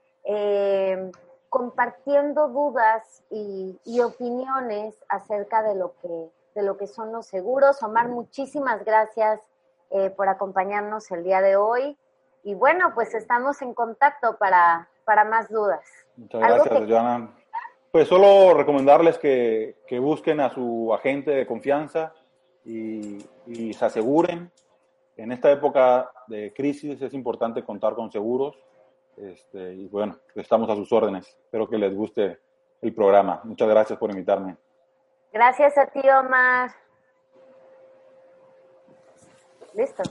compartiendo 1.49 2.49
dudas 2.49 3.23
y, 3.29 4.01
opiniones 4.01 4.95
acerca 5.09 5.63
de 5.63 5.75
lo, 5.75 5.93
que, 6.01 6.31
de 6.55 6.63
lo 6.63 6.77
que 6.77 6.87
son 6.87 7.13
los 7.13 7.27
seguros. 7.27 7.83
Omar, 7.83 8.09
muchísimas 8.09 8.85
gracias 8.85 9.41
por 10.17 10.27
acompañarnos 10.29 11.11
el 11.11 11.23
día 11.23 11.43
de 11.43 11.57
hoy. 11.57 11.99
Y 12.45 12.55
bueno, 12.55 12.93
pues 12.95 13.15
estamos 13.15 13.63
en 13.63 13.75
contacto 13.75 14.37
para, 14.39 14.89
para 15.05 15.25
más 15.25 15.51
dudas. 15.51 15.85
Muchas 16.17 16.41
gracias, 16.41 16.89
Joana. 16.89 17.31
Pues 17.91 18.09
solo 18.09 18.55
recomendarles 18.55 19.19
que, 19.19 19.77
que, 19.87 19.99
busquen 19.99 20.41
a 20.41 20.49
su 20.51 20.93
agente 20.95 21.31
de 21.31 21.47
confianza 21.47 22.15
y, 22.65 23.19
y, 23.47 23.75
se 23.75 23.85
aseguren. 23.85 24.51
En 25.17 25.31
esta 25.31 25.53
época 25.53 26.11
de 26.27 26.55
crisis 26.55 27.01
es 27.03 27.13
importante 27.13 27.63
contar 27.63 27.95
con 27.95 28.11
seguros. 28.11 28.59
Este, 29.19 29.75
y 29.75 29.89
bueno, 29.89 30.17
estamos 30.35 30.71
a 30.71 30.75
sus 30.75 30.91
órdenes. 30.91 31.29
Espero 31.45 31.69
que 31.69 31.77
les 31.77 31.95
guste 31.95 32.39
el 32.81 32.95
programa. 32.95 33.43
Muchas 33.45 33.69
gracias 33.69 33.99
por 33.99 34.11
invitarme. 34.11 34.57
Gracias 35.33 35.79
a 35.79 35.87
ti, 35.87 36.01
Omar. 36.11 36.75
Listo. 39.75 40.03